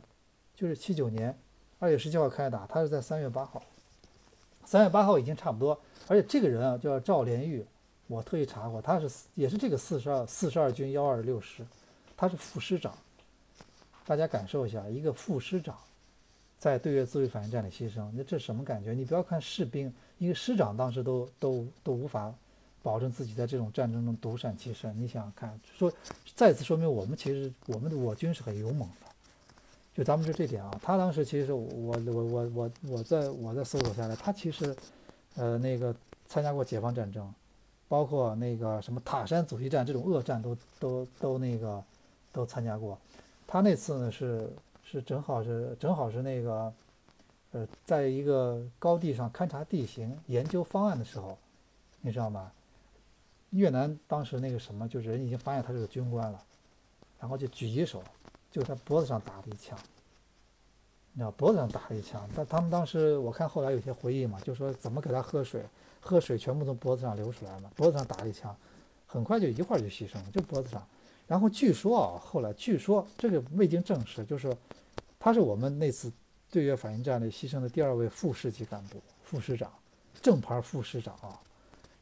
[0.55, 1.35] 就是七九年
[1.79, 3.63] 二月十七号开打，他是在三月八号，
[4.65, 7.65] 三月八号已经差不多，而且这个人啊叫赵连玉。
[8.07, 11.65] 我特意查过，他是也是这个四十二四十二军幺二六师，
[12.15, 12.93] 他是副师长。
[14.05, 15.77] 大家感受一下，一个副师长
[16.57, 18.93] 在对越自卫反应战里牺牲，那这什么感觉？
[18.93, 22.33] 你不要看士兵，一个师长当时都都都无法
[22.81, 24.97] 保证自己在这种战争中独善其身。
[24.97, 25.91] 你想想看，说
[26.33, 29.07] 再次说明我们其实我们的我军是很勇猛的。
[29.93, 34.73] 就咱们就这点啊，他当时其实我我我我我在我在搜索下来，他其实
[35.35, 35.93] 呃那个
[36.27, 37.33] 参加过解放战争。
[37.89, 41.81] 包括那个什么塔山阻击战这种恶战都都都那个
[42.33, 42.97] 都参加过，
[43.47, 44.51] 他那次呢是
[44.83, 46.73] 是正好是正好是那个
[47.51, 51.37] 呃在一个高地上勘察地形研究方案的时候，
[52.01, 52.51] 你知道吗？
[53.51, 56.43] 越南当时那个什么就是人已经发现他是个军官了，
[57.21, 58.03] 然后就狙击手
[58.51, 59.79] 就在脖子上打了一枪，
[61.13, 65.63] 你知道脖子上打了一枪，但他们当时我看后来有些回忆嘛，就说怎么给他喝水。
[65.99, 68.55] 喝水全部从脖子上流出来了，脖子上打了一枪，
[69.05, 70.85] 很快就一会儿就牺牲了，就脖子上。
[71.27, 74.55] 然后据说啊，后来据说这个未经证实，就是
[75.19, 76.11] 他是我们那次
[76.49, 79.71] 对越反应战里牺牲的第二位副师级干部，副师长，
[80.21, 81.37] 正牌副师长啊。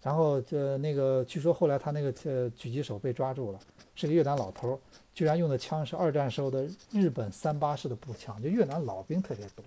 [0.04, 3.60] 然后这那个据说后来他那个呃狙击手被抓住了，
[3.96, 4.80] 是个越南老头，
[5.16, 9.66] 居然用的枪是二战时候的日本三八式的步枪，就越南老兵特别多，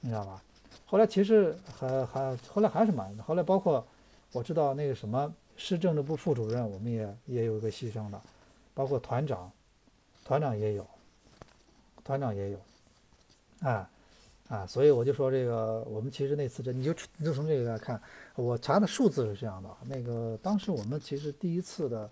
[0.00, 0.42] 你知道吧？
[0.90, 3.86] 后来其实还还后来还是蛮后来包括
[4.32, 8.18] 我知道那个什么市政治部副主任，我们也也有一个牺牲的，
[8.72, 9.52] 包括团长，
[10.24, 10.86] 团长也有，
[12.02, 12.58] 团长也有，
[13.60, 13.90] 啊
[14.48, 18.00] 啊，所以我就说这个我们其实那次这你就你就从这个来看，
[18.34, 22.10] 我查的数字是这样的，那个当时我们其实第一次的，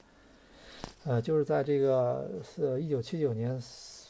[1.04, 3.58] 呃，就是在这个是一九七九年。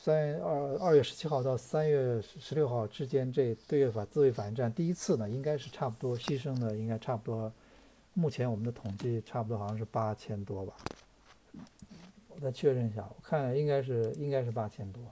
[0.06, 7.52] 三二二月十七号到三月十六号之间，这对越反自卫反应战第一次呢，应该是差不多牺牲的，应该差不多。
[8.14, 10.76] 目前我们的统计差不多好像是八千多吧。
[12.28, 15.02] 我再确认一下，我看应该是应该是八千多，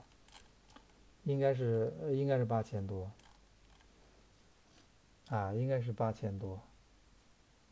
[1.24, 3.11] 应该是应该是八千多。
[5.28, 6.61] 啊，应该是八千多。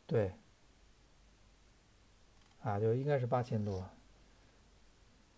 [0.05, 0.29] 对。
[2.63, 3.81] 啊，就应该是八千多。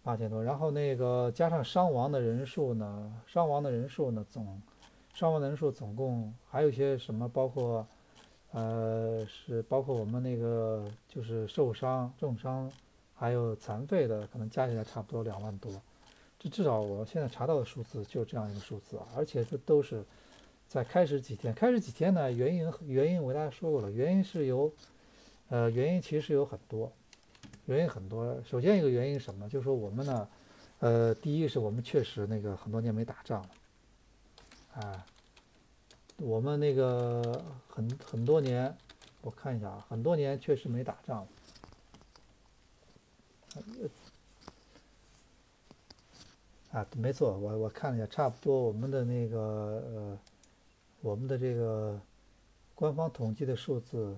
[0.05, 3.11] 八千多，然后那个加上伤亡的人数呢？
[3.25, 4.23] 伤亡的人数呢？
[4.29, 4.61] 总
[5.15, 7.27] 伤亡的人数总共还有一些什么？
[7.27, 7.83] 包括
[8.51, 12.71] 呃，是包括我们那个就是受伤、重伤，
[13.15, 15.71] 还有残废的，可能加起来差不多两万多。
[16.37, 19.07] 这至少我现在查到的数字就这样一个数字啊！
[19.17, 20.05] 而且这都是
[20.67, 22.31] 在开始几天，开始几天呢？
[22.31, 24.71] 原因原因我给大家说过了，原因是由
[25.49, 26.91] 呃，原因其实有很多。
[27.67, 29.49] 原因很多，首先一个原因什么？
[29.49, 30.27] 就是说我们呢，
[30.79, 33.49] 呃，第一是我们确实那个很多年没打仗了，
[34.81, 35.05] 啊，
[36.17, 38.77] 我们那个很很多年，
[39.21, 41.25] 我看一下啊，很多年确实没打仗
[43.53, 43.59] 了，
[46.71, 50.19] 啊，没错，我我看了一下，差不多我们的那个呃，
[51.01, 51.99] 我们的这个
[52.75, 54.15] 官方统计的数字。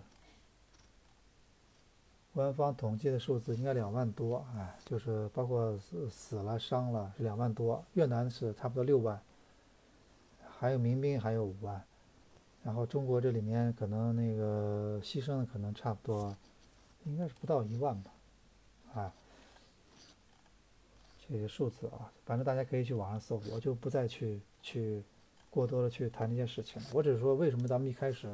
[2.37, 7.83] 官方统计的数字应该两万多，哎，就是包括死死了、伤了是两万多。
[7.95, 9.19] 越南是差不多六万，
[10.47, 11.81] 还有民兵还有五万，
[12.61, 16.37] 然后中国这里面可能那个牺牲的可能差不多，
[17.05, 18.11] 应该是不到一万吧，
[18.93, 19.11] 啊，
[21.27, 25.01] 这些数字啊，反正大家可以去网上搜，我就不再去去
[25.49, 26.79] 过多的去谈这件事情。
[26.93, 28.27] 我只是说，为什么咱们一开始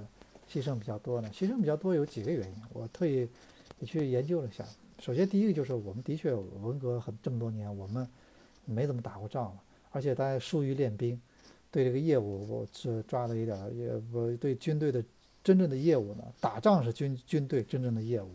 [0.46, 1.30] 牺牲比较多呢？
[1.32, 3.30] 牺牲比较多有几个原因，我特意。
[3.80, 4.66] 你去研究了一下，
[5.00, 8.08] 首先第一个就是我们的确文革很这么多年，我们
[8.66, 11.20] 没怎么打过仗了，而且大家疏于练兵，
[11.70, 15.04] 对这个业务我是抓的有点也不对军队的
[15.44, 18.30] 真正的业务呢，打仗是军军队真正的业务，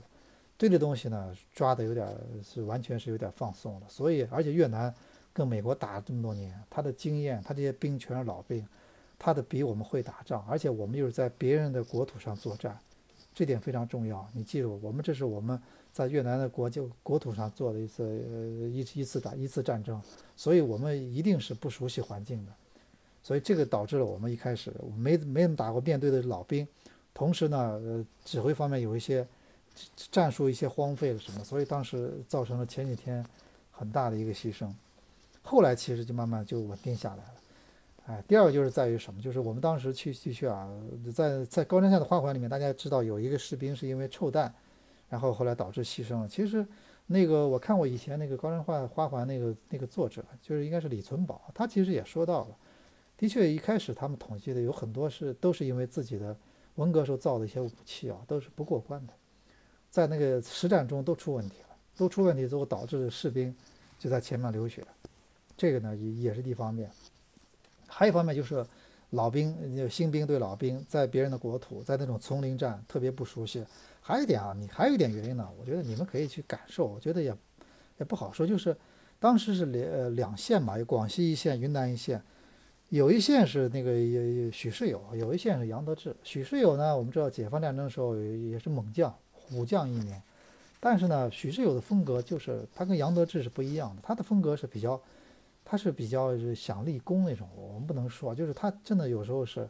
[0.58, 2.06] 对这东西呢抓的有点
[2.42, 4.94] 是完全是有点放松了，所以而且越南
[5.32, 8.66] 跟美国打了这么多年，他的经验，他这些兵全是老兵，
[9.18, 12.78] 他的比我们会打仗，而且我们又是在别人的国土上作战，
[13.38, 14.28] 这点非常重要。
[14.32, 15.56] 你记住，我们这是我们
[15.92, 20.02] 在越南的国就国土上做的一次呃一一次打一次战争，
[20.34, 22.52] 所以我们一定是不熟悉环境的，
[23.22, 26.66] 所以这个导致了我们一开始没没怎么打过面对的老兵，
[27.14, 29.24] 同时呢，呃，指挥方面有一些
[30.10, 33.24] 战术一些荒废了什么，所以当时造成了前几天
[33.70, 34.68] 很大的一个牺牲。
[35.42, 37.34] 后来其实就慢慢就稳定下来了，
[38.08, 39.20] 哎，第二个就是在于什么？
[39.20, 40.66] 就是我们当时去去去啊，
[41.14, 44.52] 在在高山下的花环里面，大家知道有一个士兵是因为臭弹，
[45.10, 46.26] 然后后来导致牺牲了。
[46.26, 46.66] 其实
[47.06, 52.56] 那个我看过以前那个高山花花环那个那个作者，就是应该是李存宝，他其实也说到了，
[53.18, 56.34] 的确一开始他们统计的有很多是都是因为自己的
[56.76, 59.12] 文革时候造的一些武器啊，都是不过关的，
[59.90, 63.54] 在那个实战中都出问题了，都出问题之后导致士兵
[63.98, 64.82] 就在前面流血。
[65.58, 66.90] 这个呢也也是一方面，
[67.88, 68.64] 还有一方面就是
[69.10, 73.64] 老兵、新兵对老兵在别人的国土，在那种丛林战特别不熟悉。
[74.00, 77.34] 还有一点啊，你还有一点原因呢，我觉得你们可以去感受，我觉得也
[77.98, 78.46] 也不好说。
[78.46, 78.76] 就是
[79.18, 82.22] 当时是两呃两线嘛，有广西一线、云南一线，
[82.90, 83.92] 有一线是那个
[84.52, 86.14] 许世友，有一线是杨得志。
[86.22, 90.14] 许世友呢，我们知道解放战争的时候也是猛将、虎将一名，
[90.80, 95.00] 但是呢，许世友的风格就是他跟杨得志是不一样的，他的风格是比较。
[95.70, 99.68] 他是比较是想立功那种，我们不能说，就是他真的有时候是，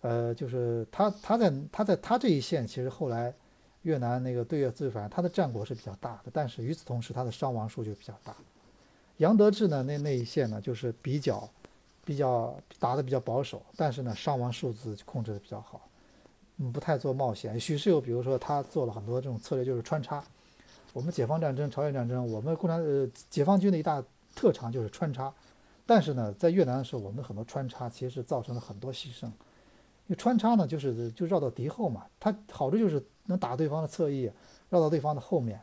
[0.00, 3.30] 呃，就是他他在他在他这一线，其实后来
[3.82, 8.34] 越南那个对越自卫反，他的战果是比较大的，但是与此同时，他的伤亡数就比较大。
[9.18, 11.46] 杨得志呢，那那一线呢，就是比较
[12.06, 15.86] 比较打的比较保守，但是呢，伤亡数字控制的比较好，
[16.56, 17.60] 嗯，不太做冒险。
[17.60, 20.24] 许世友，比如说他做了很多这种策略，就是穿插。
[20.94, 24.02] 我们解放战争、朝鲜战争，我们共产呃解放军的一大。
[24.34, 25.32] 特长就是穿插，
[25.86, 29.26] 但是呢，在越南的时候，我们的很多穿插其实造成了很多牺牲。
[30.06, 34.30] 因为穿插呢，就是就绕到敌后嘛，它好处就是能打对方的侧翼，
[34.68, 35.58] 绕到对方的后面，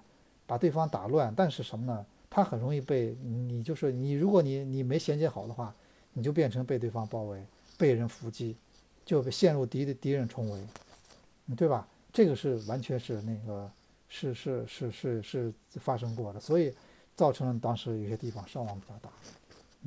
[0.47, 1.31] 把对方打乱。
[1.35, 2.05] 但是什么呢？
[2.29, 5.73] 它很容易被你就是你，如果你你没衔接好的话，
[6.13, 7.45] 你就变成被对方包围，
[7.77, 8.55] 被人伏击，
[9.05, 10.67] 就陷入敌的敌人重围，
[11.55, 11.87] 对吧？
[12.11, 13.69] 这个是完全是那个
[14.09, 16.73] 是是是是是发生过的，所以。
[17.21, 19.11] 造成了当时有些地方伤亡比较大，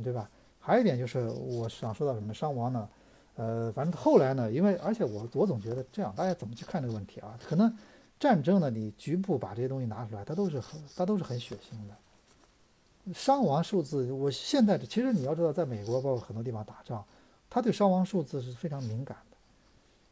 [0.05, 0.30] 对吧？
[0.61, 2.89] 还有一点就是我想说到什么伤亡呢？
[3.35, 7.37] 呃，反正后来呢，因为而且我我总觉得这样，大家怎么去看这个问题啊？
[7.45, 7.76] 可能
[8.20, 13.12] 战争呢，你局部把这些东西拿出来，它都是很它都是很血腥的。
[13.12, 17.05] 伤亡数字，我现在其实你要知道，在美国包括很多地方打仗，
[17.51, 19.37] 他对伤亡数字是非常敏感的。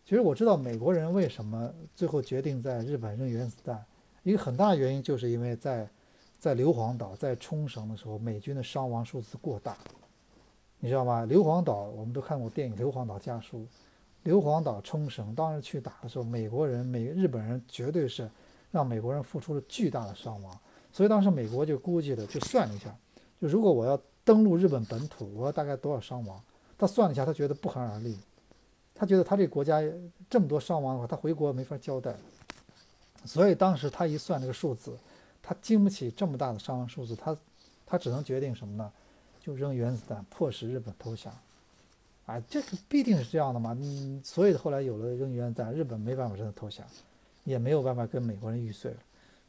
[0.04, 3.80] 其实我知道美国人为什么最后决定在日本扔原子弹，
[4.24, 5.88] 一个很大原因就是因为在。
[6.42, 9.76] 在硫磺岛、在冲绳的时候，美军的伤亡数字过大，
[10.80, 11.24] 你知道吗？
[11.24, 13.58] 硫磺岛我们都看过电影《硫磺岛家书》，
[14.24, 18.28] 硫磺岛、冲绳当时去打的时候，美国人、美日本人绝对是
[18.72, 20.58] 让美国人付出了巨大的伤亡，
[20.92, 22.92] 所以当时美国就估计了，就算了一下，
[23.40, 26.42] 就如果我要登陆日本本土，我要大概多少伤亡？
[26.76, 28.18] 他算了一下，他觉得不寒而栗，
[28.96, 29.80] 他觉得他这个国家
[30.28, 32.12] 这么多伤亡的话，他回国没法交代，
[33.24, 34.98] 所以当时他一算这个数字。
[35.42, 37.36] 他经不起这么大的伤亡数字，他
[37.84, 38.92] 他只能决定什么呢？
[39.40, 41.34] 就扔原子弹，迫使日本投降。
[42.26, 43.76] 啊，这个必定是这样的嘛？
[43.80, 46.86] 嗯，所以后来有了扔原子弹，日本没办法真的投降，
[47.42, 48.98] 也没有办法跟美国人玉碎了。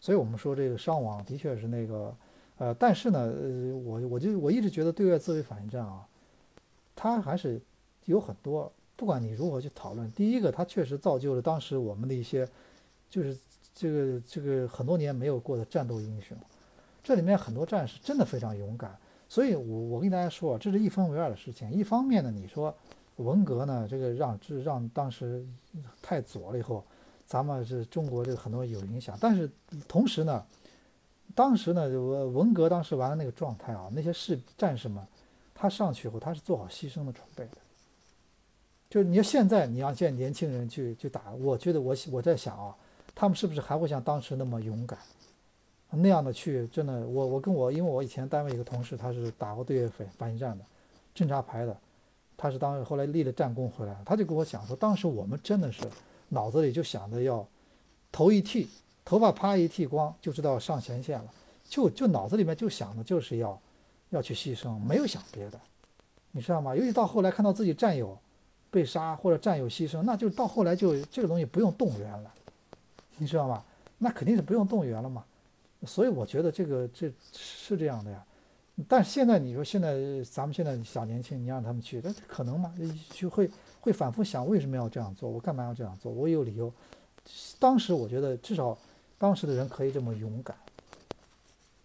[0.01, 2.15] 所以我们说这个伤亡的确是那个，
[2.57, 6.03] 呃，但是呢，呃，我我就我一直觉得对外自卫反应战啊，
[6.95, 7.61] 它还是
[8.05, 12.49] 有很多，不管你如何去讨论，第一个它确实造就了当时我们的一些，
[13.11, 13.37] 就是。
[13.73, 16.37] 这个这个很多年没有过的战斗英雄，
[17.03, 18.95] 这里面很多战士真的非常勇敢，
[19.27, 21.71] 所以我我跟大家说，这是一分为二的事情。
[21.71, 22.73] 一方面呢，你说
[23.15, 25.43] 文革呢，这个让这让当时
[26.01, 26.83] 太左了以后，
[27.25, 29.17] 咱们是中国这个很多有影响。
[29.19, 29.49] 但是
[29.87, 30.45] 同时呢，
[31.33, 35.03] 当时呢，文革当时完了那个状态啊，那些士战士们，
[35.55, 37.57] 他上去以后，他是做好牺牲的准备的。
[38.89, 42.75] 就是你要现在你要见年轻人去去打，我觉得我我在想啊。
[43.15, 44.97] 他们是不是还会像当时那么勇敢，
[45.91, 46.67] 那样的去？
[46.67, 50.65] 真的，我我跟我，因为我以前单位一个同事，他是打过对越反反应战的，
[51.15, 51.77] 侦察排的，
[52.35, 55.83] 他是当时后来立了战功回来，他就跟我讲说，当时我们真的是
[56.29, 57.47] 脑子里就想着要
[58.11, 58.67] 头一剃，
[59.05, 61.25] 头发啪一剃光，就知道上前线了，
[61.63, 63.61] 就就脑子里面就想的就是要
[64.09, 65.59] 要去牺牲，没有想别的，
[66.31, 66.75] 你知道吗？
[66.75, 68.17] 尤其到后来看到自己战友
[68.71, 72.33] 被杀或者战友牺牲，那就到后来就这个东西不用动员了。
[73.17, 73.63] 你知道吗？
[73.97, 75.23] 那肯定是不用动员了嘛。
[75.85, 78.23] 所以我觉得这个这是这样的呀。
[78.87, 79.93] 但是现在你说现在
[80.23, 82.73] 咱们现在小年轻，你让他们去，那可能吗？
[83.11, 83.49] 就会
[83.79, 85.29] 会反复想，为什么要这样做？
[85.29, 86.11] 我干嘛要这样做？
[86.11, 86.73] 我有理由。
[87.59, 88.77] 当时我觉得至少
[89.17, 90.57] 当时的人可以这么勇敢，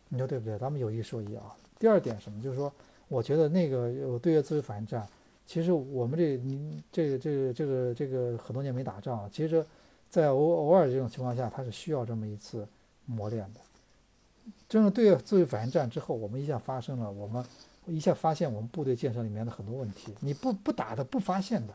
[0.08, 0.58] 你说对不对？
[0.58, 1.54] 咱们有一说一啊。
[1.78, 2.42] 第二点什么？
[2.42, 2.72] 就是说，
[3.06, 5.06] 我觉得那个对越自卫反应战，
[5.46, 9.64] 其实我们这你这个这个这个这个很多年没打仗，其实，
[10.10, 12.66] 在偶偶尔这种情况下，它是需要这么一次
[13.06, 13.60] 磨练的。
[14.68, 17.44] 真正对越自卫反应战之后，我们一下发生了，我们
[17.86, 20.14] 一下发现我们部队建设里面的很多问题。
[20.20, 21.74] 你不不打的不发现的，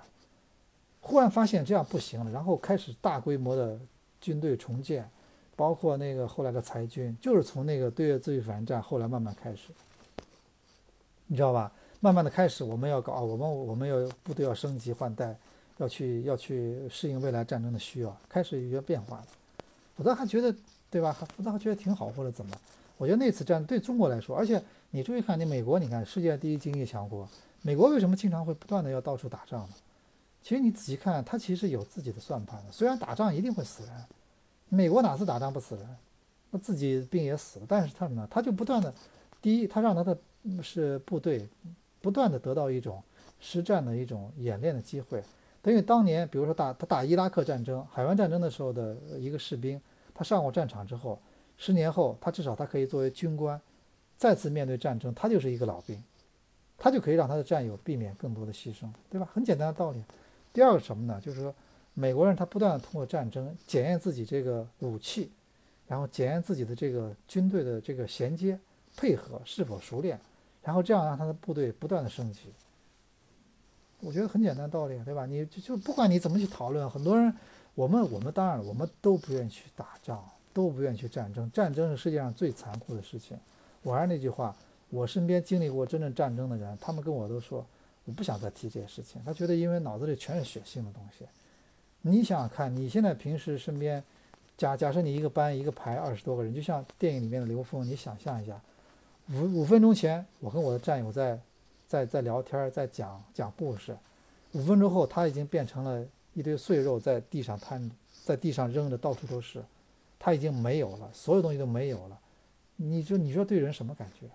[1.02, 3.80] 忽然发现这样不行了，然后开始大规模的
[4.22, 5.10] 军队重建，
[5.56, 9.70] 包括那个后来的裁军，就是从那个对越自卫反应战后来慢慢开始。
[11.28, 11.72] 你知道吧？
[12.00, 15.36] 慢慢的开始，我们要搞，我们我们要部队要升级换代，
[15.84, 19.28] 要去要去适应未来战争的需要，开始有些变化了。
[19.98, 20.56] 我倒还觉得，
[20.90, 21.16] 对吧？
[21.36, 22.56] 我倒还觉得挺好，或者怎么？
[22.98, 27.28] 我觉得那次战对中国来说，而且你注意看，你美国，你看世界第一经济强国，
[27.62, 29.76] 美国为什么经常会不断的要到处打仗呢？
[30.42, 32.72] 其实你仔细看，他其实有自己的算盘的。
[32.72, 33.92] 虽然打仗一定会死人，
[34.70, 35.86] 美国哪次打仗不死人？
[36.52, 38.26] 那自己兵也死了，但是他什么？
[38.32, 38.94] 他就不断的，
[39.42, 40.18] 第一，他让他的
[40.62, 41.46] 是部队
[42.00, 43.04] 不断的得到一种
[43.40, 45.22] 实战的一种演练的机会。
[45.64, 49.82] 等于当年，比如说打他打伊拉克战争、海湾战争的时候的一个士兵，
[50.14, 51.20] 他上过战场之后。
[51.56, 53.62] 十年后，他至少他可以作为军官，
[54.18, 56.04] 再次面对战争，他就是一个老兵，
[56.78, 59.30] 他就可以让他的战友避免更多的牺牲，对吧？
[59.32, 60.04] 很简单的道理。
[60.52, 61.22] 第二个什么呢？
[61.22, 61.54] 就是说，
[61.94, 65.32] 美国人他不断的通过战争检验自己这个武器，
[65.88, 68.60] 然后检验自己的这个军队的这个衔接
[68.98, 70.20] 配合是否熟练，
[70.64, 72.52] 然后这样让他的部队不断的升级。
[74.04, 75.26] 我觉得很简单道理，对吧？
[75.26, 77.34] 你就就不管你怎么去讨论，很多人，
[77.76, 80.24] 我们我们当然我们都不愿意去打仗。
[80.54, 83.36] 都不愿意去战争，战争是世界上最残酷的事情。
[83.82, 84.56] 我还是那句话，
[84.92, 87.66] 我身边经历过真正战争的人，他们跟我都说，
[88.06, 89.20] 我不想再提这些事情。
[89.26, 91.26] 他觉得因为脑子里全是血腥的东西。
[92.04, 94.04] 你想想看，你现在平时身边，
[94.56, 98.62] 假假设你一个班一个排二十多个人，就像电影里面的刘峰，你想象一下，
[99.32, 101.40] 五五分钟前我跟我的战友在
[101.94, 103.96] 在在聊天，在讲讲故事，
[104.54, 107.88] 五分钟后他已经变成了一堆碎肉在地上摊，
[108.26, 109.64] 在地上扔的到处都是。
[110.18, 112.20] 他已经没有了，所有东西都没有了，
[112.78, 114.26] 你说你说对人什么感觉？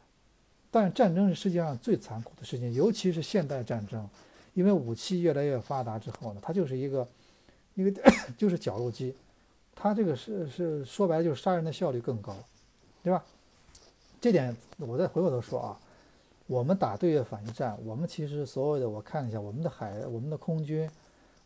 [0.70, 4.08] 但是战争是世界上最残酷的事情，尤其是现代战争，
[4.54, 7.08] 因为武器越来越发达之后呢，它就是一个
[7.74, 8.00] 一个
[8.38, 9.12] 就是绞肉机，
[9.74, 12.36] 它这个是是说白了就是杀人的效率更高，
[13.02, 13.24] 对吧？
[14.20, 15.80] 这点我再回过头说啊，
[16.48, 20.90] 我们打对越反击战，我们其实所有的我看了一下，我们的海、我们的空军、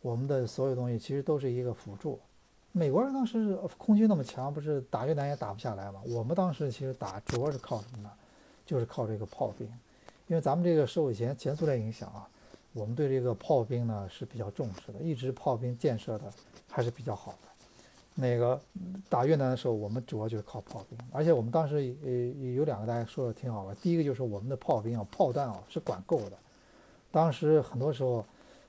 [0.01, 2.17] 我们的所有东西其实都是一个辅助。
[2.71, 6.01] 美国人当时空军那么强，不是打越南也打不下来吗？
[6.07, 8.09] 我们当时其实打主要是靠什么呢？
[8.65, 9.67] 就是靠这个炮兵，
[10.27, 12.25] 因为咱们这个受以前前苏联影响啊，
[12.71, 16.31] 我们对这个炮兵呢是比较重视的，一直炮兵建设的
[16.71, 17.52] 还是比较好的。
[18.15, 18.59] 那个
[19.09, 22.09] 打越南的时候，我们主要就是靠炮兵，而且我们当时呃
[22.53, 26.37] 有两个大家说的挺好的，第一个就是我们的炮兵啊，炮弹啊是管够的。
[27.11, 28.25] 当时很多时候，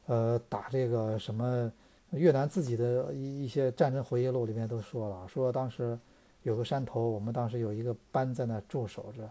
[0.07, 1.73] 呃，打这个什么。
[2.11, 5.99] 越南自己的一一些战争回忆录里面都说了，说当时
[6.45, 9.29] 有个山头，我们当时有一个班在那驻守着，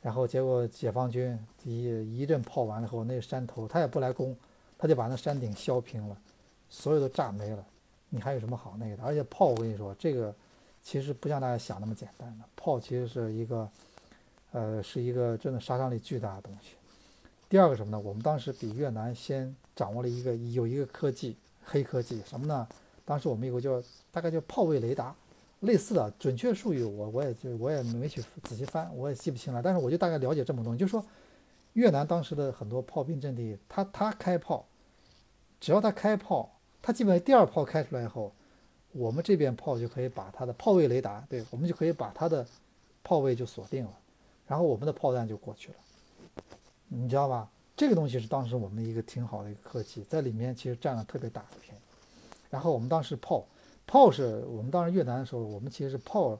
[0.00, 4.34] 然后结果解放军一一阵炮完了后，那山头他也不来攻，
[4.78, 6.16] 他就把那山顶削平了，
[6.70, 7.62] 所有都炸没了，
[8.14, 9.02] 你还有什么好那个的？
[9.02, 10.34] 而且炮，我跟你说，这个
[10.82, 13.68] 其实不像大家想那么简单的，炮其实是一个，
[14.52, 16.74] 呃，是一个真的杀伤力巨大的东西。
[17.48, 17.98] 第二个什么呢？
[17.98, 21.36] 我们当时比越南先掌握了一个有一个科技。
[21.64, 22.66] 黑科技什么呢？
[23.04, 25.14] 当时我们有个叫大概叫炮位雷达，
[25.60, 29.62] 类似的准确术语我我也就我也没去仔细翻，我也记不清了。
[29.62, 31.06] 但是我就大概了解这么多，就是说
[31.74, 34.66] 越南当时的很多炮兵阵地，他他开炮，
[35.60, 36.52] 只要他开炮，
[36.82, 38.32] 它基本上第二炮开出来以后，
[38.90, 42.44] 我们这边炮就可以把它的炮位雷达，对我们就可以把它的
[43.04, 43.98] 炮位就锁定了，
[44.46, 45.76] 然后我们的炮弹就过去了，
[46.88, 47.48] 你知道吧？
[47.74, 51.80] 这个东西是当时我们一个挺好的一个科技，在里面其实占了特别大的便宜。
[52.50, 53.44] 然后我们当时炮，
[53.86, 56.38] 炮是我们当时越南的时候，我们其实是炮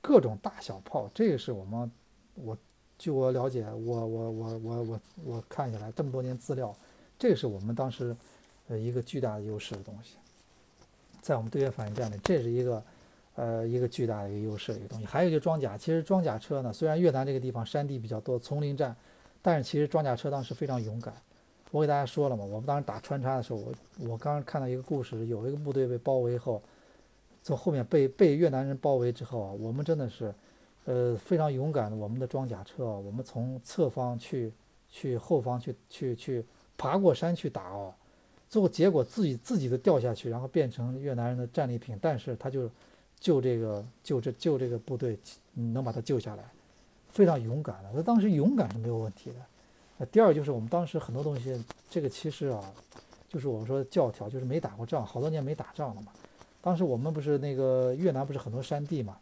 [0.00, 1.90] 各种大小炮，这个是我们
[2.34, 2.56] 我
[2.96, 6.74] 据我了解，我我我我我我看下来这么多年资料，
[7.18, 8.16] 这个是我们当时
[8.70, 10.16] 呃一个巨大的优势的东西，
[11.20, 12.82] 在我们对越反应战里，这是一个
[13.34, 15.04] 呃一个巨大的一个优势一个东西。
[15.04, 18.96] 还有就装甲，其实装甲车呢，虽然越南这个地方山地比较多，丛林战。
[19.42, 21.14] 但是其实装甲车当时非常勇敢，
[21.70, 23.72] 我给大家说了嘛，我们当时打穿插的时候，我
[24.10, 26.62] 我刚刚看到一个故事，有一个部队被包围后，
[27.42, 30.34] 从后面被被越南人包围之后啊，我们真的是，
[30.84, 34.52] 呃，非常勇敢的我们的装甲车，啊我们从侧方去
[34.90, 36.44] 去后方去去去
[36.76, 37.94] 爬过山去打哦，
[38.50, 42.68] 最后结果自己自己都掉下去，然后变成越南人的战利品，但是他就
[43.20, 45.16] 救这个救这救这个部队，
[45.54, 46.42] 能把他救下来，
[47.10, 47.92] 非常勇敢的。
[47.94, 49.36] 他当时勇敢是没有问题的。
[49.96, 52.60] 那第二就是我们当时很多东西，这个其实啊，
[53.28, 56.10] 就是我说教条，就是没打过仗，好多年没打仗了嘛。
[56.60, 59.16] 当时我们不是那个越南不是很多山地嘛，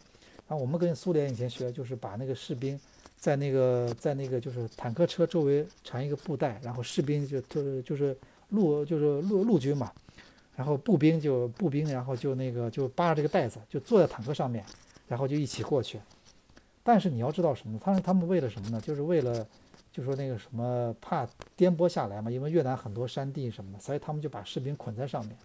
[0.48, 2.80] 然后我们跟苏联以前学，就是把那个士兵
[3.18, 8.16] 在那个在那个就是坦克车周围缠一个布带，然后士兵就就是就是
[8.51, 9.92] 陆就是陆陆军嘛，
[10.55, 14.64] 然后步兵就步兵，然后就那个就扒着这个袋子，就坐在坦克上面，
[15.07, 16.01] 然后就一起过去。
[16.82, 17.78] 但是你要知道什么？
[17.78, 18.80] 他说他们为了什么呢？
[18.80, 19.46] 就是为了
[19.92, 25.36] 就说那个什么怕颠簸下来嘛，因为越南很多山地什么的，所以他们就把士兵捆在上面。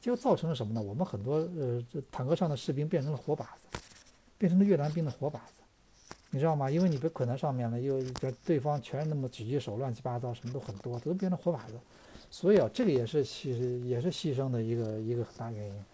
[0.00, 0.82] 就造成了什么呢？
[0.82, 3.78] 我们很多呃，这坦克上的士兵变成了活靶子，
[4.36, 5.62] 变成了越南兵的活靶子，
[6.28, 6.70] 你知道吗？
[6.70, 8.02] 因为你被捆在上面了，又
[8.44, 11.80] 对方全是那么狙击手，乱七八糟，什么都很多，都变成活靶子。
[12.34, 15.84] 所以啊，这个也是牺也是牺牲的一个一个很大原因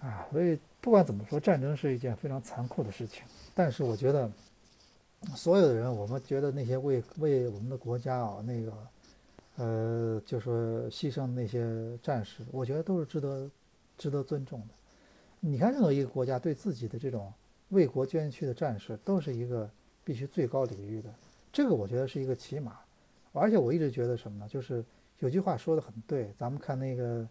[0.00, 0.26] 啊。
[0.32, 3.22] 所以不管怎么说，战争是一件非常残酷的事情。
[3.54, 4.28] 但是我觉得，
[5.36, 8.72] 所有的人，我们觉得那些为为我们的国家啊，那个。
[9.56, 10.54] 呃，就说
[10.90, 13.50] 牺牲那些战士，我觉得都是值得
[13.98, 14.66] 值得尊重的。
[15.38, 17.32] 你看，任何一个国家对自己的这种
[17.68, 19.70] 为国捐躯的战士，都是一个
[20.02, 21.14] 必须最高礼遇的。
[21.52, 22.78] 这个我觉得是一个起码。
[23.32, 24.48] 而且我一直觉得什么呢？
[24.48, 24.82] 就是
[25.22, 26.32] 有句话说的很对。
[26.36, 27.26] 咱们看那个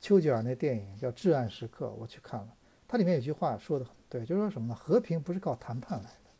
[0.00, 2.48] 丘吉尔那电影叫《至暗时刻》，我去看了，
[2.86, 4.74] 它里面有句话说的很对，就是说什么呢？
[4.74, 6.30] 和平不是靠谈判来的，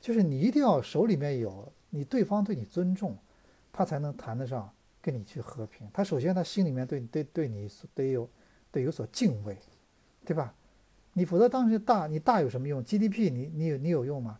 [0.00, 3.16] 就是你一定要手里面有你对方对你尊重。
[3.74, 4.70] 他才能谈得上
[5.00, 5.88] 跟你去和平。
[5.94, 8.28] 他首先他心里面对对对你得有
[8.70, 9.56] 得有所敬畏，
[10.26, 10.54] 对吧？
[11.14, 14.38] 你否则当时大你大有什么用？GDP 你你有你有用吗？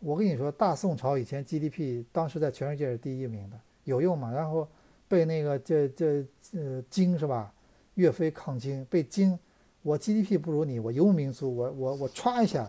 [0.00, 4.30] 我跟你说，大宋朝以前 GDP 当时在全世界是第一名的，有用吗？
[4.30, 4.68] 然后
[5.14, 7.52] 被那个这这呃金是吧？
[7.94, 9.38] 岳飞抗金被金，
[9.82, 12.68] 我 GDP 不如你，我游牧民族，我我我歘一下，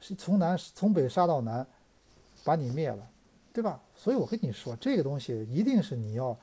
[0.00, 1.64] 是从南从北杀到南，
[2.44, 3.10] 把你灭了。
[3.52, 3.80] 对吧？
[3.94, 6.38] 所以我跟你说，这个东西一定是你要，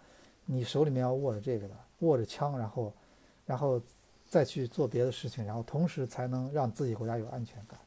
[0.47, 2.91] 你手里面要握着这个的，握着枪，然后，
[3.45, 3.79] 然后
[4.27, 7.77] 再去做别的事情，然后同时才能让自己国家有安全感。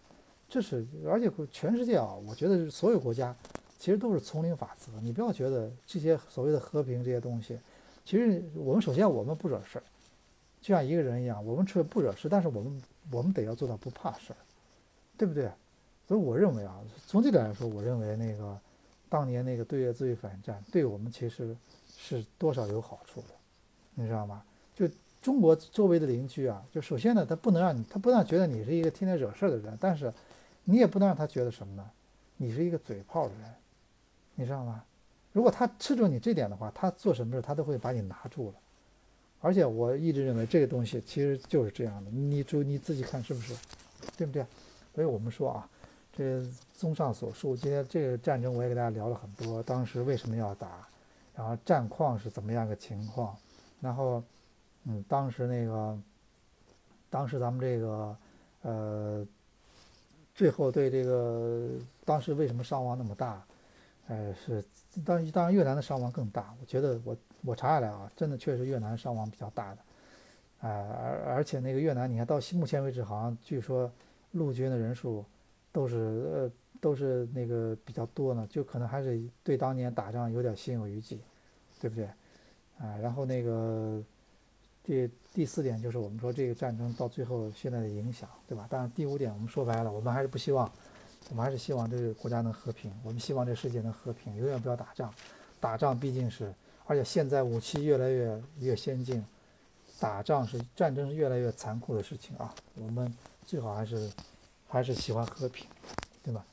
[0.48, 3.34] 这是，而且全世界啊，我觉得所有国家
[3.78, 4.92] 其实都是丛林法则。
[5.00, 7.58] 你不要觉得这些所谓的和平这些东西，
[8.04, 9.84] 其实我们首先我们不惹事儿，
[10.60, 14.36] 就像一个人一样，我们除了不惹事，但是我们我们得要做到不怕事儿，
[15.16, 15.50] 对不对？
[16.08, 18.58] 所以我认为啊，从这点来说，我认为那个。
[19.08, 21.56] 当年那个对越自卫反击战，对我们其实
[21.96, 23.28] 是多少有好处的，
[23.94, 24.42] 你知道吗？
[24.74, 24.86] 就
[25.22, 30.12] 中国周围的邻居啊，就首先呢，他不能让你，他不能觉得你是一个天天惹事儿的人，但是
[30.64, 31.88] 你也不能让他觉得什么呢？
[32.36, 33.54] 你是一个嘴炮的人，
[34.36, 34.84] 你知道吗？
[35.32, 38.54] 如果他吃准你这点的话，他做什么事他都会把你拿住了。
[39.40, 43.52] 而且我一直认为这个东西其实就是这样的，你注你自己看是不是，
[44.16, 44.46] 对不对？
[44.94, 45.68] 所以我们说啊。
[46.18, 49.62] 这综上所述，今天这个战争我也给大家聊了很多。
[49.62, 50.88] 当时为什么要打？
[51.34, 53.36] 然后战况是怎么样个情况？
[53.82, 54.24] 然后，
[54.84, 55.98] 嗯，当时那个，
[57.10, 58.16] 当时咱们这个，
[58.62, 59.26] 呃，
[60.34, 61.68] 最后对这个
[62.06, 63.44] 当时为什么伤亡那么大？
[64.08, 64.64] 呃，是
[65.04, 66.54] 当当然越南的伤亡更大。
[66.60, 70.68] 我觉得我我查下来啊，真的确实越南伤亡比较大的。
[70.68, 73.90] 啊，而而且那个越南，你看到目前为止，好像据说
[74.32, 75.24] 陆军的人数。
[75.72, 75.96] 都是
[76.32, 76.50] 呃
[76.80, 81.20] 都是那个比较多呢，就可能还是对当年打仗有点心有余悸，
[81.78, 82.06] 对不对？
[82.78, 84.02] 啊，然后那个
[84.82, 88.66] 第第四点就是我们说这个战争到最后现在的影响，对吧？
[88.70, 90.66] 当然第五点我们说白了，我们还是不希望，
[91.30, 95.12] 我们还是希望这个国家能和平，我们希望这世界能和平，永远不要打仗。
[95.60, 96.54] 打仗毕竟是，
[96.86, 99.24] 而且现在武器越来越越先进，
[99.98, 103.12] 打仗是战争是越来越残酷的事情啊，我们
[103.44, 104.10] 最好还是。
[104.68, 105.64] 还是喜欢和平，
[106.24, 106.44] 对吧？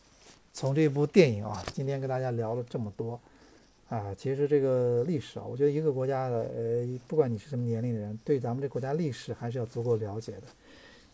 [0.54, 3.20] 从这部电影啊，今天跟大家聊了这么多
[3.90, 10.44] 啊，其实这个历史啊，我觉得一个国家的呃，不管你是什么年龄的人，对咱们这国家历史还是要足够了解的。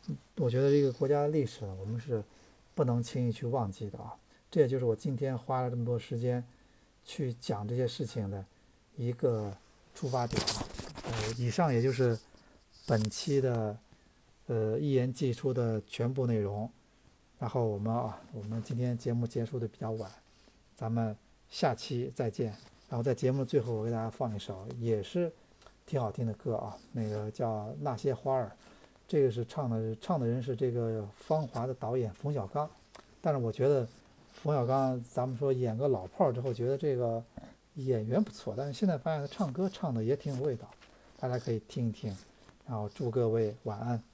[0.10, 2.22] 嗯我觉得这个国家历史，我们是
[2.80, 4.16] 不能轻易去忘记的啊。
[4.50, 6.42] 这也就是我今天花了这么多时间
[7.04, 8.46] 去讲这些事情的
[8.96, 9.54] 一个
[9.94, 10.64] 出发点啊。
[11.04, 12.18] 呃，以上也就是
[12.88, 13.78] 本期的
[14.48, 16.72] 呃一言既出的全部内容。
[17.38, 20.10] 然后我们啊，我们今天节目结束的比较晚，
[20.78, 21.14] 咱们
[21.50, 22.56] 下期再见。
[22.88, 25.30] 然后在节目最后，我给大家放一首也是
[25.86, 28.56] 挺好听的歌啊，那个叫《那些花儿》，
[29.10, 32.70] 这个是唱的唱的人是这个芳华的导演冯小刚。
[33.22, 33.86] 但是我觉得
[34.32, 37.22] 冯小刚咱们说演个老炮儿之后觉得这个
[37.74, 40.70] 演员不错但是现在发现他唱歌唱的也挺有味道
[41.20, 42.16] 大家可以听一听
[42.68, 44.09] 然后祝各位晚安。